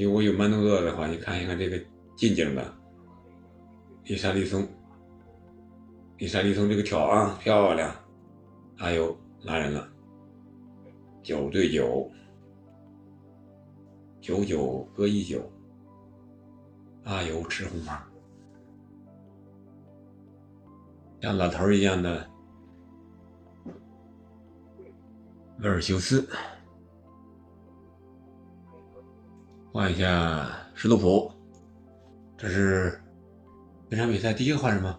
[0.00, 1.78] 如果有慢动作的话，你看一看这个
[2.16, 2.74] 近景的，
[4.04, 4.66] 伊莎利松，
[6.18, 7.94] 伊莎利松这个挑啊漂亮，
[8.78, 9.86] 哎呦拉人了，
[11.22, 12.10] 九对九，
[14.20, 15.42] 九九各一九，
[17.04, 18.00] 哎呦吃红牌，
[21.20, 22.26] 像老头一样的
[25.60, 26.26] 威尔修斯。
[29.72, 31.32] 换一下石路普，
[32.36, 33.00] 这是
[33.88, 34.98] 本场比赛第一个换人吗？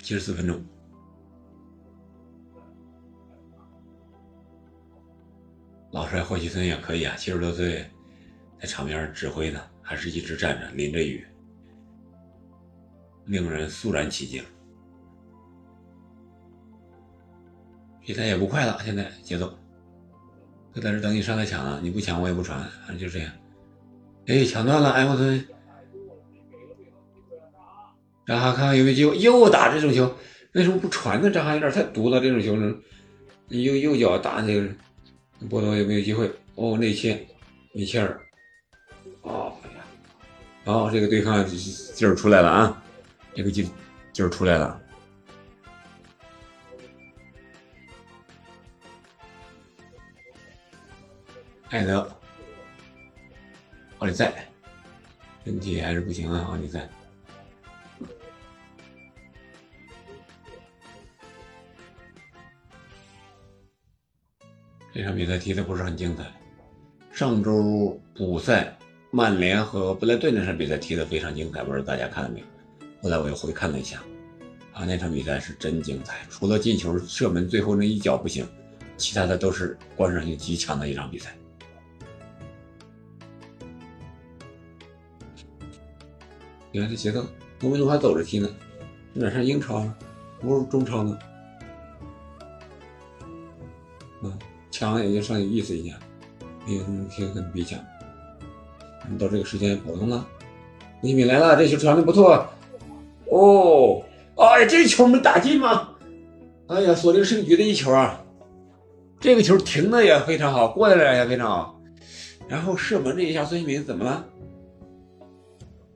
[0.00, 0.64] 七十四分钟，
[5.90, 7.84] 老帅霍奇森也可以啊，七十多岁，
[8.60, 11.26] 在场边指挥呢，还是一直站着淋着雨，
[13.24, 14.44] 令人肃然起敬。
[18.00, 19.52] 比赛也不快了，现在节奏。
[20.78, 22.56] 就在这等你上来抢了，你不抢我也不传，
[22.86, 23.32] 反正就这样。
[24.26, 25.44] 哎，抢断了，埃弗顿。
[28.24, 30.14] 扎哈看看有没有机会，又打这种球，
[30.52, 31.28] 为什么不传呢？
[31.32, 32.72] 扎哈有点太毒了，这种球呢，
[33.48, 34.68] 你右右脚打这个，
[35.50, 36.30] 波多有没有机会？
[36.54, 37.26] 哦，内切，
[37.72, 38.20] 米切尔。
[39.22, 39.52] 哦，
[40.64, 42.82] 好，这个对抗劲儿出来了啊，
[43.34, 43.68] 这个劲
[44.12, 44.80] 劲儿出来了。
[51.70, 52.10] 艾德，
[53.98, 54.46] 奥利赛，
[55.44, 56.46] 身体还是不行啊！
[56.48, 56.88] 奥利赛，
[64.94, 66.24] 这场比赛踢的不是很精彩。
[67.12, 68.74] 上周补赛，
[69.10, 72.46] 曼联和布莱顿那场比赛踢的非常精彩，不知道大家看了没有？
[73.02, 74.02] 后来我又回看了一下，
[74.72, 78.48] 啊，那场比赛是真精彩，除了进球射门最后那一脚不行，
[78.96, 81.36] 其他的都是观赏性极强的一场比赛。
[86.70, 87.24] 你看这节奏，
[87.58, 88.48] 多米诺还走着踢呢，
[89.14, 89.94] 这哪像英超啊？
[90.40, 91.18] 不是中超呢。
[94.22, 94.32] 嗯，
[94.70, 95.96] 抢也就上有意思一下，
[96.66, 97.78] 没有什么可以跟比抢。
[99.18, 100.26] 到这个时间跑通了，
[101.00, 102.46] 尼米来了，这球传的不错。
[103.30, 104.02] 哦，
[104.36, 105.88] 哎呀，这球没打进吗？
[106.66, 108.22] 哎呀，锁定胜局的一球啊！
[109.18, 111.80] 这个球停的也非常好，过来了也非常好。
[112.46, 114.24] 然后射门这一下，孙兴民怎么了？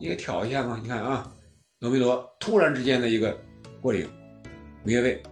[0.03, 0.81] 你给挑一下嘛？
[0.83, 1.33] 你看啊，
[1.79, 3.41] 罗梅罗突然之间的一个
[3.81, 4.11] 过顶，
[4.83, 5.23] 越位，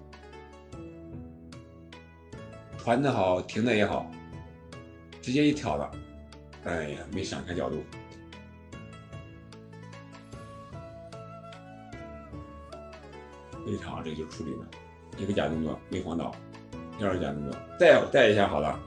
[2.78, 4.08] 传的好，停的也好，
[5.20, 5.90] 直接一挑了，
[6.62, 7.82] 哎呀，没闪开角度，
[13.66, 14.68] 非常好，这就处理了，
[15.18, 16.32] 一个假动作没晃倒，
[16.96, 18.78] 第二个假动作带带一下好了，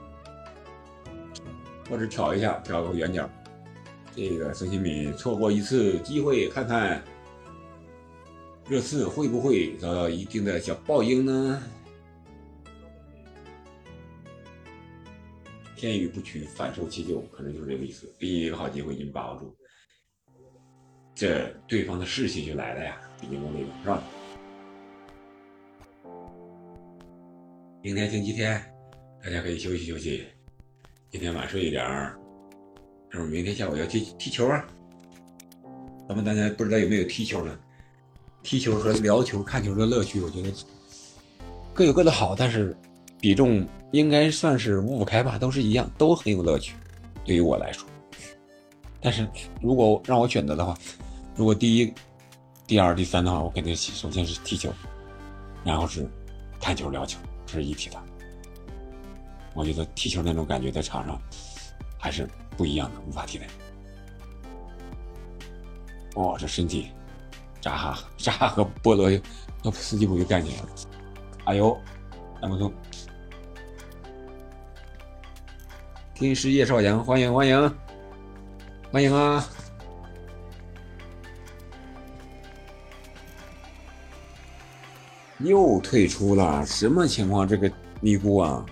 [1.89, 3.29] 或者挑一下，挑个圆角。
[4.15, 7.03] 这个孙兴敏错过一次机会，看看
[8.69, 11.61] 热刺会不会遭到一定的小报应呢？
[15.75, 18.07] 天雨不取，反受其咎，可能就是这个意思。
[18.17, 19.53] 给你一个好机会，你把握住，
[21.13, 24.01] 这对方的士气就来了呀，比你功力，是吧？
[27.81, 28.63] 明天星期天，
[29.21, 30.25] 大家可以休息休息。
[31.09, 32.17] 今天晚睡一点儿，
[33.13, 34.65] 就是明天下午要去踢球啊？
[36.09, 37.55] 咱们大家不知道有没有踢球呢？
[38.41, 40.51] 踢球和聊球、看球的乐趣，我觉得
[41.75, 42.75] 各有各的好，但是
[43.21, 46.73] 比重应该算是五五开吧，都是一样，都很有乐趣。
[47.23, 47.87] 对于我来说，
[48.99, 49.27] 但是
[49.61, 50.75] 如果让我选择的话，
[51.35, 51.93] 如果第一、
[52.65, 54.73] 第二、第三的话，我肯定首先是踢球，
[55.63, 56.09] 然后是
[56.59, 58.03] 看球、聊球，这是一体的。
[59.53, 61.21] 我觉得踢球那种感觉在场上
[61.99, 63.47] 还是不一样的，无法替代。
[66.15, 66.91] 哦，这身体，
[67.59, 69.09] 扎哈扎哈和波罗
[69.63, 70.69] 和斯基普就干起来了。
[71.45, 71.75] 哎呦，
[72.41, 72.71] 那不错。
[76.13, 77.75] 听师叶少阳，欢迎欢迎
[78.91, 79.43] 欢迎啊！
[85.39, 87.47] 又退出了，什么情况？
[87.47, 87.69] 这个
[87.99, 88.63] 尼姑啊！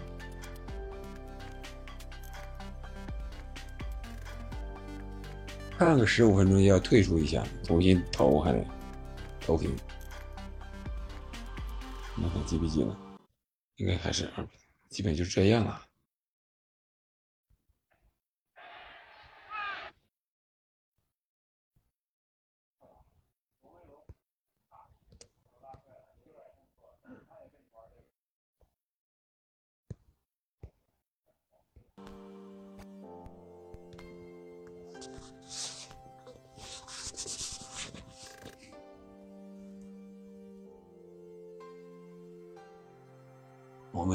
[5.84, 8.64] 看个十五分钟就要退出一下，重新投还得
[9.40, 9.76] 投屏。
[12.16, 12.96] 那还几比几了？
[13.78, 14.48] 应该还是二，
[14.90, 15.82] 基本就这样了。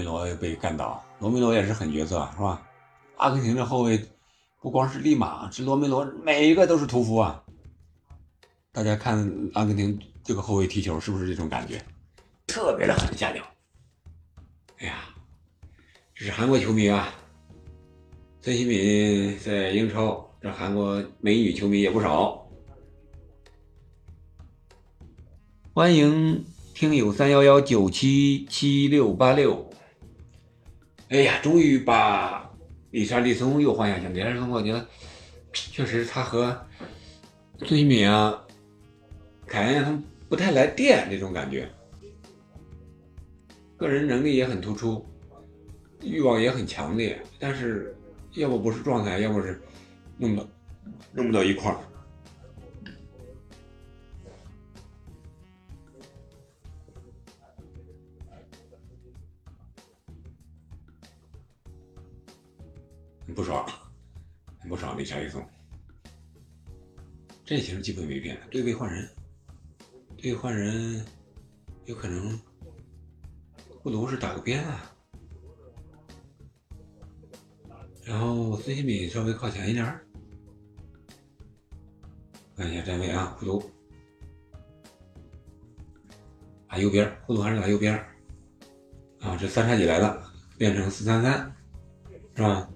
[0.07, 2.63] 罗被干倒，罗梅罗也是狠角色，是吧？
[3.17, 4.01] 阿根廷的后卫
[4.63, 7.43] 不光是利马，这罗梅罗每一个都是屠夫啊！
[8.73, 9.19] 大家看
[9.55, 11.83] 阿根廷这个后卫踢球，是不是这种感觉？
[12.47, 13.43] 特别的狠下脚。
[14.79, 15.09] 哎呀，
[16.15, 17.13] 这是韩国球迷啊！
[18.41, 22.47] 孙兴敏在英超，这韩国美女球迷也不少。
[25.75, 29.66] 欢迎听友三幺幺九七七六八六。
[31.09, 32.51] 哎呀，终于把
[32.91, 34.09] 李莎李松又换下去。
[34.09, 34.85] 李莎利松，我觉得
[35.53, 36.67] 确实他和
[37.59, 38.43] 孙兴敏啊、
[39.47, 41.69] 凯恩他们不太来电那种感觉。
[43.77, 45.07] 个人能力也很突出，
[46.03, 47.95] 欲望也很强烈，但是
[48.33, 49.61] 要么不是状态，要么是
[50.19, 50.45] 弄不
[51.13, 51.79] 弄不到一块儿。
[63.37, 63.69] 不爽，
[64.67, 65.47] 不爽，李查一松。
[67.45, 69.07] 阵型基本没变，对位换人，
[70.17, 71.05] 对换人，
[71.85, 72.41] 有可能
[73.83, 74.91] 不如是打个边啊。
[78.05, 80.07] 然后孙兴敏稍微靠前一点儿，
[82.57, 83.63] 看一下站位啊，护犊，
[86.67, 87.95] 打右边，护犊还是打右边
[89.21, 89.37] 啊。
[89.37, 91.55] 这三叉戟来了，变成四三三，
[92.35, 92.71] 是吧？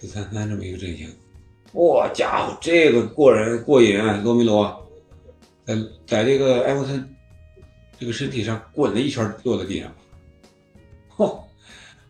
[0.00, 1.06] 四三三这么一个阵型，
[1.74, 4.18] 哇家伙，这个过人过瘾啊！
[4.24, 4.90] 罗梅罗
[5.66, 7.14] 在在这个埃弗森
[7.98, 9.92] 这个身体上滚了一圈，落在地上。
[11.14, 11.38] 嚯，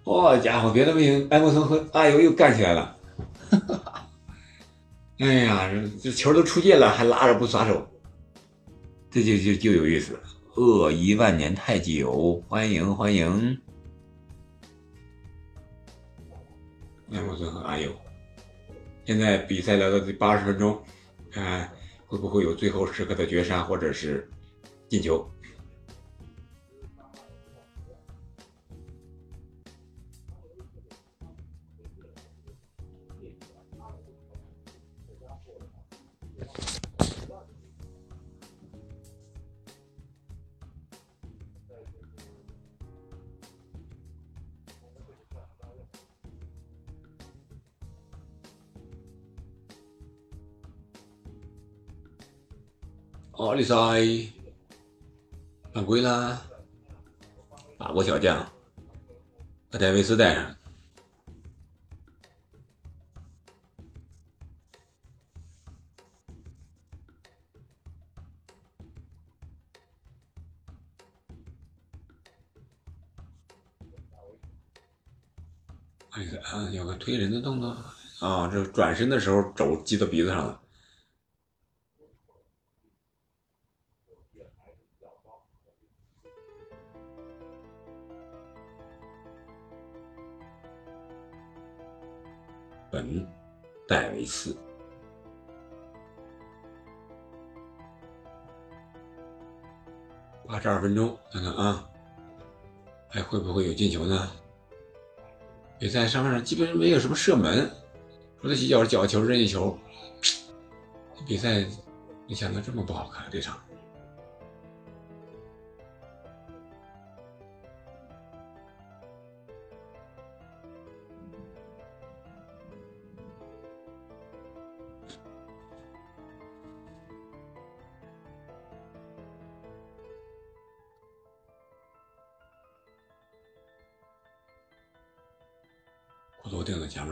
[0.04, 2.96] 哇家伙，别的不行，埃弗森和阿尤又干起来了。
[5.18, 5.68] 哎呀，
[6.00, 7.84] 这球都出界了，还拉着不撒手，
[9.10, 10.16] 这就就就有意思。
[10.54, 13.58] 恶一万年太久，欢迎欢迎。
[17.12, 17.90] 艾默森和阿尤，
[19.04, 20.80] 现在比赛来到第八十分钟，
[21.30, 21.70] 看
[22.06, 24.28] 会不会有最后时刻的绝杀或者是
[24.88, 25.28] 进球。
[53.50, 53.74] 奥利塞
[55.74, 56.40] 犯规了，
[57.76, 58.48] 法国小将
[59.68, 60.56] 把戴维斯带上。
[76.10, 77.76] 哎呀，啊，有个推人的动作
[78.20, 78.46] 啊！
[78.46, 80.59] 这转身的时候肘击到鼻子上了。
[92.90, 93.26] 本
[93.86, 94.56] 戴维斯。
[100.46, 101.88] 八十二分钟，看看啊，
[103.08, 104.30] 还会不会有进球呢？
[105.78, 107.70] 比赛上半场基本上没有什么射门，
[108.40, 109.78] 除了几脚角球、任意球。
[111.26, 111.64] 比赛
[112.26, 113.58] 没想到这么不好看，这场。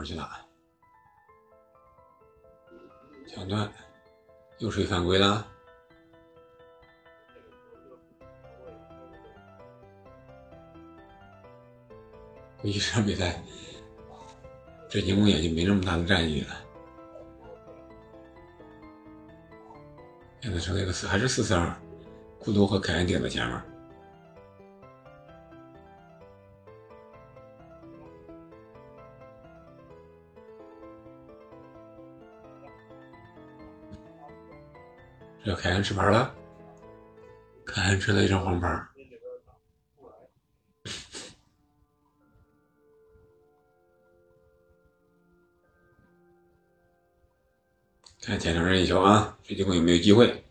[0.08, 0.40] 去打，
[3.28, 3.70] 抢断，
[4.58, 5.46] 又吹犯规了。
[12.62, 13.40] 估计这场比赛，
[14.88, 16.56] 这进攻也就没那么大的战役了。
[20.40, 21.78] 现在成了一个四，还是四四二，
[22.40, 23.77] 库多和凯恩顶在前面。
[35.44, 36.34] 这凯恩吃牌了，
[37.64, 38.86] 凯恩吃了一张黄牌。
[48.20, 50.44] 看前场任意球啊，这进攻有没有机会？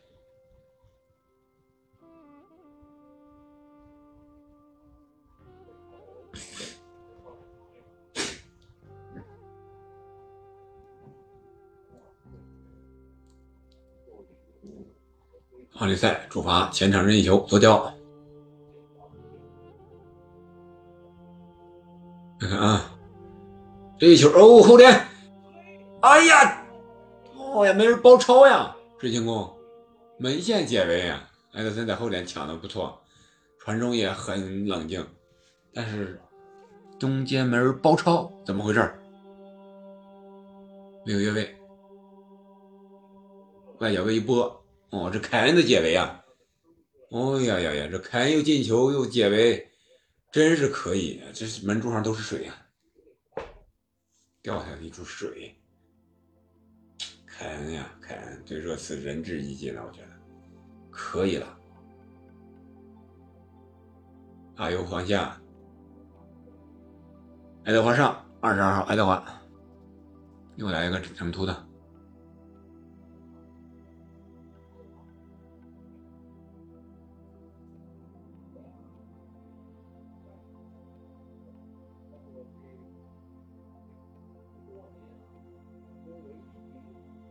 [15.98, 17.91] 赛主罚前场任意球左脚，
[22.40, 22.91] 看看啊，
[23.98, 25.06] 这一球哦后点，
[26.02, 26.64] 哎呀，
[27.36, 29.52] 哦呀没人包抄呀，这进攻
[30.19, 33.02] 门线解围呀，埃德森在后点抢的不错，
[33.60, 35.06] 传中也很冷静，
[35.74, 36.22] 但是
[36.99, 38.94] 中间没人包抄，怎么回事？
[41.06, 41.56] 没有越位，
[43.80, 44.64] 外脚位一拨。
[44.89, 46.23] 哦，这凯恩的解围啊！
[47.09, 49.69] 哦呀呀呀，这凯恩又进球又解围，
[50.31, 51.22] 真是可以。
[51.34, 52.55] 这是门柱上都是水呀，
[54.41, 55.55] 掉下来一柱水。
[57.26, 60.07] 凯恩呀，凯恩对热刺仁至义尽了，我觉得
[60.89, 61.57] 可以了。
[64.55, 65.39] 阿尤防下，
[67.64, 69.41] 爱德华上，二十二号爱德华
[70.55, 71.66] 又来一个什么图的？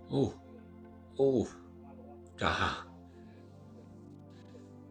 [0.09, 0.33] 哦，
[1.17, 1.47] 哦，
[2.37, 2.87] 扎哈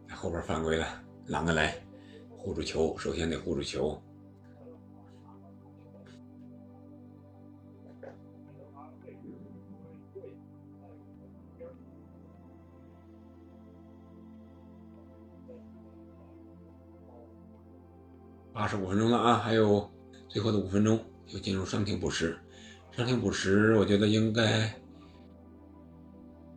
[0.06, 0.86] 在后边犯规了，
[1.26, 1.74] 朗格莱
[2.36, 4.00] 护住球，首先得护住球。
[18.52, 19.90] 八十五分钟了啊，还有
[20.28, 22.38] 最后的五分钟就进入伤停补时。
[22.90, 24.72] 伤停补时，我觉得应该。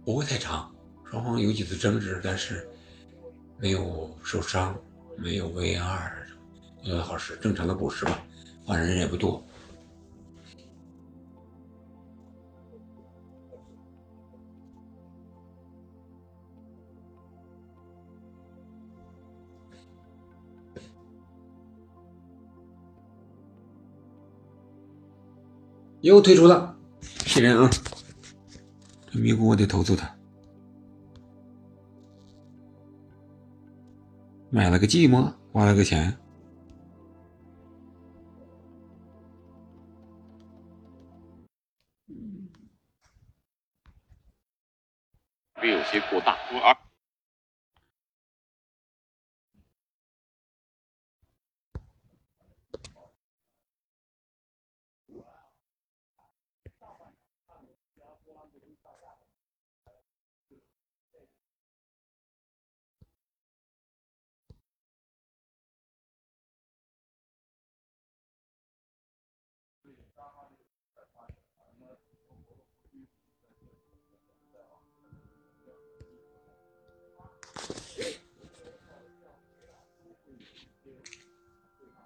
[0.10, 0.74] 不会太长，
[1.06, 2.68] 双方有几次争执，但是
[3.60, 4.76] 没有受伤，
[5.16, 6.12] 没有 VR，
[6.80, 8.20] 我觉得好使，正常的捕食吧，
[8.66, 9.46] 换人也不多。
[26.02, 26.76] 又退出了，
[27.24, 27.70] 骗人啊！
[29.20, 30.10] 迷糊我得投诉他，
[34.50, 36.18] 买了个寂寞，花了个钱，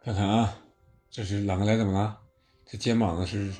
[0.03, 0.53] 看看啊，
[1.09, 2.19] 这是朗格莱怎么了？
[2.65, 3.53] 这肩膀子是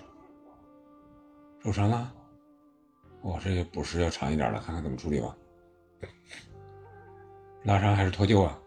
[1.63, 2.13] 受伤了。
[3.21, 5.33] 我，这个补时要长一点了，看看怎么处理吧。
[7.63, 8.59] 拉伤还是脱臼啊？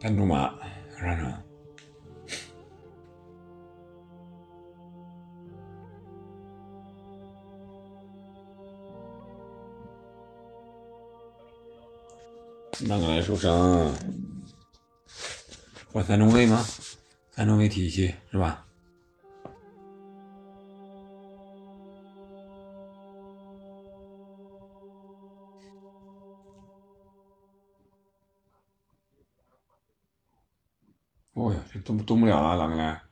[0.00, 0.52] 单中马
[0.98, 1.49] 上场。
[12.86, 13.94] 哪个来受伤？
[15.92, 16.64] 换三中卫吗？
[17.30, 18.66] 三中卫体系是吧？
[31.34, 33.02] 哦呀，这动动不了了，啷个来？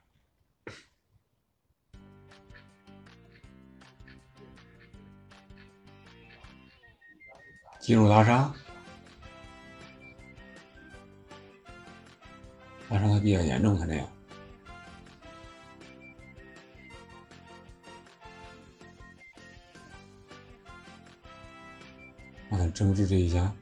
[7.80, 8.54] 肌肉拉伤。
[12.88, 14.08] 发生还比较严重，他这样，
[22.48, 23.52] 让他争执这一家。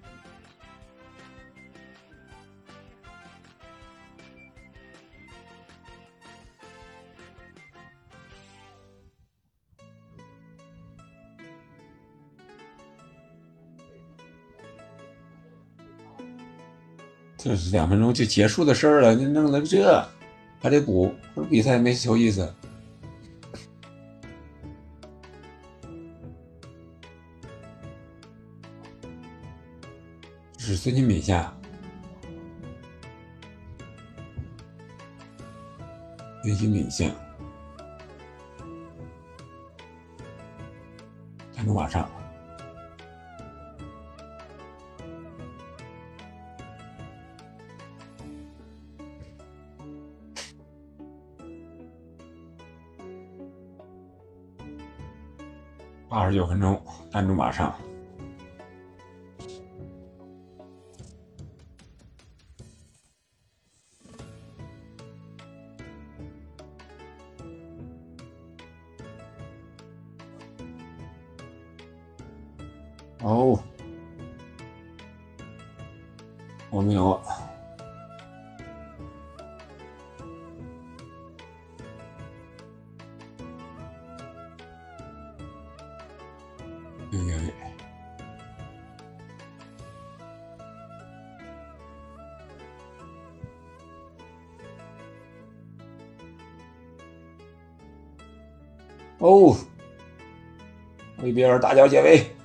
[17.70, 20.07] 两分钟就结束的事儿了，你弄了这
[20.61, 22.53] 还得补，这比赛没球意思。
[30.59, 31.57] 是孙兴敏下，
[36.43, 37.09] 孙兴敏下，
[56.27, 57.73] 二十九分钟，单中马上。
[73.23, 73.57] 哦，
[76.70, 77.20] 我没有。
[99.37, 99.57] 哦，
[101.23, 102.36] 为别人打脚解围。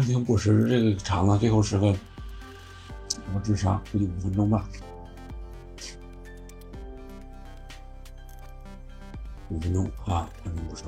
[0.00, 1.94] 长情补时这个场子，最后时刻，
[3.34, 4.66] 我智商估计五分钟吧，
[9.50, 10.84] 五分钟啊，长情补时。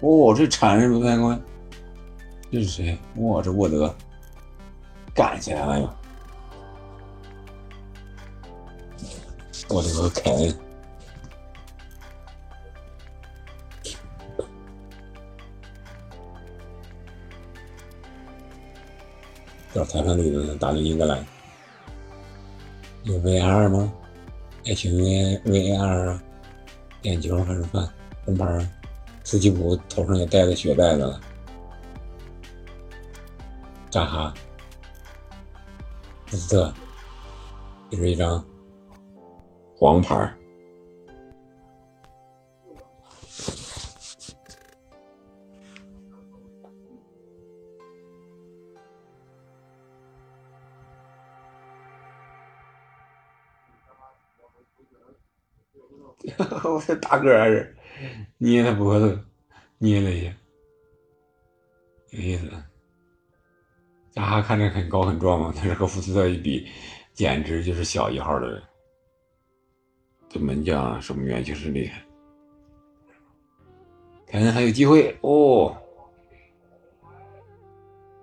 [0.00, 1.40] 哦，这铲是卢开关，
[2.50, 2.98] 这是谁？
[3.18, 3.94] 哇，这沃德
[5.14, 5.88] 干起来了又，
[9.68, 10.65] 沃德凯恩。
[19.76, 21.22] 叫裁判里的打进英格兰，
[23.02, 23.92] 有 VR 吗？
[24.64, 26.22] 爱情 V VR 啊，
[27.02, 27.86] 点球还是犯
[28.24, 28.66] 红牌？
[29.22, 31.20] 斯基普头上也带个血袋子了，
[33.90, 34.32] 扎哈，
[36.30, 36.72] 布斯特，
[37.90, 38.42] 这是一张
[39.76, 40.34] 黄牌。
[56.86, 57.74] 这 大个还是
[58.38, 59.18] 捏他脖子，
[59.78, 60.32] 捏了一下，
[62.10, 62.50] 有意思。
[64.12, 66.66] 扎哈看着很高很壮嘛，但是和福斯特一比，
[67.12, 68.62] 简直就是小一号的人。
[70.28, 72.02] 这门将守门员确实厉害，
[74.26, 75.76] 凯恩还有机会哦。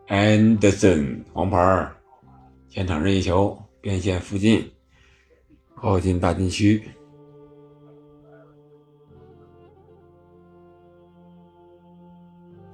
[0.07, 1.91] 安德森黄牌，
[2.69, 4.72] 前场任意球，边线附近，
[5.76, 6.84] 靠近大禁区。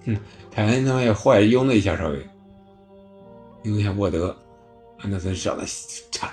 [0.05, 0.17] 哼，
[0.51, 2.27] 凯恩他妈也坏，用了一下，稍微。
[3.63, 4.35] 用一下沃德，
[4.99, 5.65] 安德森上的
[6.11, 6.31] 惨。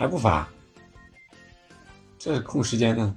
[0.00, 0.48] 还不发？
[2.18, 3.14] 这空时间呢？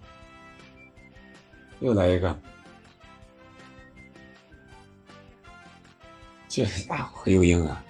[1.79, 2.37] 又来一个，
[6.49, 7.81] 这家伙又硬啊！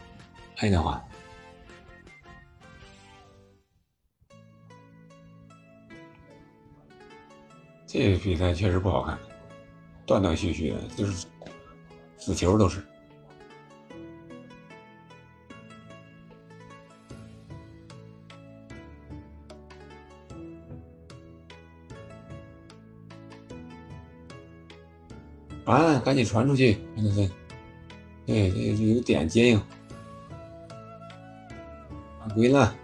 [0.58, 1.04] 爱德华，
[7.88, 9.18] 这个比赛确实不好看，
[10.06, 11.26] 断断续续的，就是
[12.20, 12.86] 死球都是。
[25.82, 26.02] 传！
[26.02, 27.32] 赶紧传出去，对对。
[28.26, 29.62] 对，这有点接应。
[32.20, 32.76] 犯规了。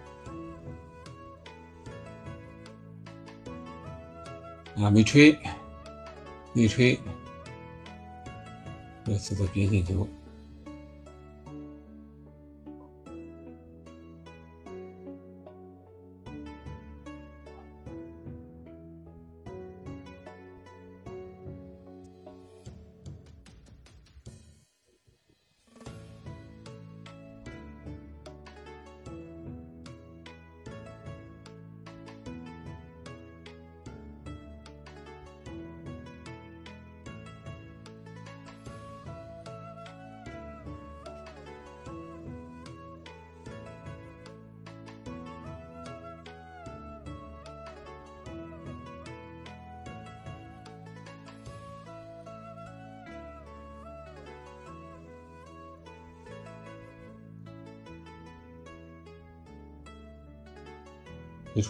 [4.75, 5.37] 啊，没吹，
[6.53, 6.99] 没吹。
[9.05, 10.07] 这次的边线球。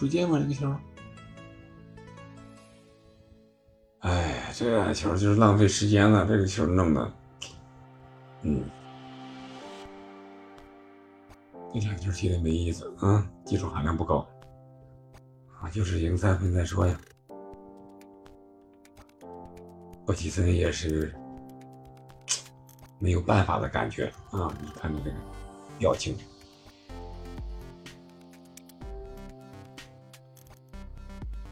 [0.00, 0.38] 出界吗？
[0.38, 0.74] 这个球？
[3.98, 6.26] 哎，这个球就是浪费时间了。
[6.26, 7.12] 这个球弄的，
[8.40, 8.64] 嗯，
[11.74, 14.26] 这两球踢的没意思啊，技术含量不高
[15.60, 16.98] 啊，就是赢三分再说呀。
[20.06, 21.14] 霍奇森也是
[22.98, 25.16] 没有办法的感觉啊，你看你这个
[25.78, 26.16] 表情。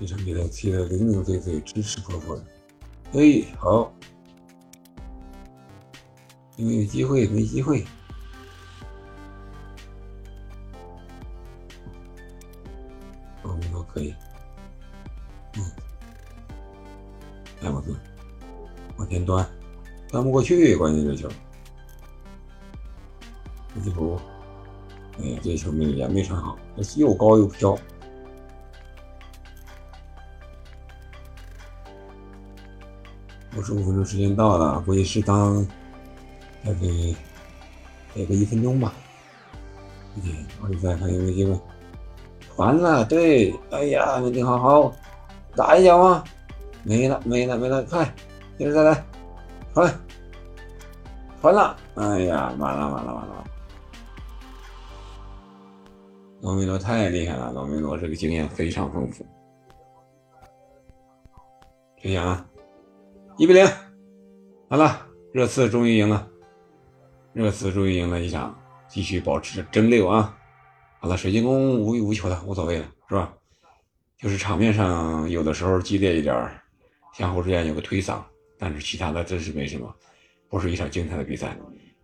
[0.00, 2.44] 这场比赛踢得零零碎碎，支支破破的。
[3.14, 3.92] 哎，好，
[6.56, 7.26] 有没有机会？
[7.26, 7.84] 没机会。
[13.42, 14.14] 我们都可以。
[15.56, 15.64] 嗯，
[17.62, 17.96] 艾我顿
[18.98, 19.44] 往前端，
[20.08, 21.28] 端不过去，关键这球。
[23.84, 24.20] 这球，
[25.18, 26.56] 哎呀，这球没也没传好，
[26.96, 27.76] 又高又飘。
[33.68, 35.62] 十五分钟时间到了，估计适当
[36.64, 37.14] 再给
[38.14, 38.94] 给个一分钟吧。
[40.16, 41.60] OK，奥利赛还有没有机会
[42.56, 44.90] 完了，对，哎呀，你好好
[45.54, 46.24] 打一脚啊！
[46.82, 48.10] 没了，没了，没了，快，
[48.56, 49.04] 接着再来
[49.74, 50.00] 传
[51.42, 53.44] 传了，哎呀，完了，完了，完了！
[56.40, 59.26] 罗梅罗太厉害了，罗梅罗这个经验非常丰富。
[61.98, 62.46] 这样啊。
[63.38, 63.64] 一比零，
[64.68, 66.28] 好了，热刺终于赢了，
[67.32, 68.52] 热刺终于赢了一场，
[68.88, 70.36] 继续保持争六啊！
[70.98, 73.32] 好了，水晶宫无欲无求的，无所谓了，是吧？
[74.20, 76.50] 就是场面上有的时候激烈一点
[77.14, 78.20] 相互之间有个推搡，
[78.58, 79.88] 但是其他的真是没什么，
[80.48, 81.56] 不是一场精彩的比赛。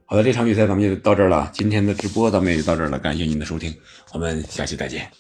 [0.07, 3.75] 好的，这场比赛咱们就到这儿了，今天的直播咱们也就到这儿了，感谢您的收听，
[4.13, 5.11] 我们下期再见。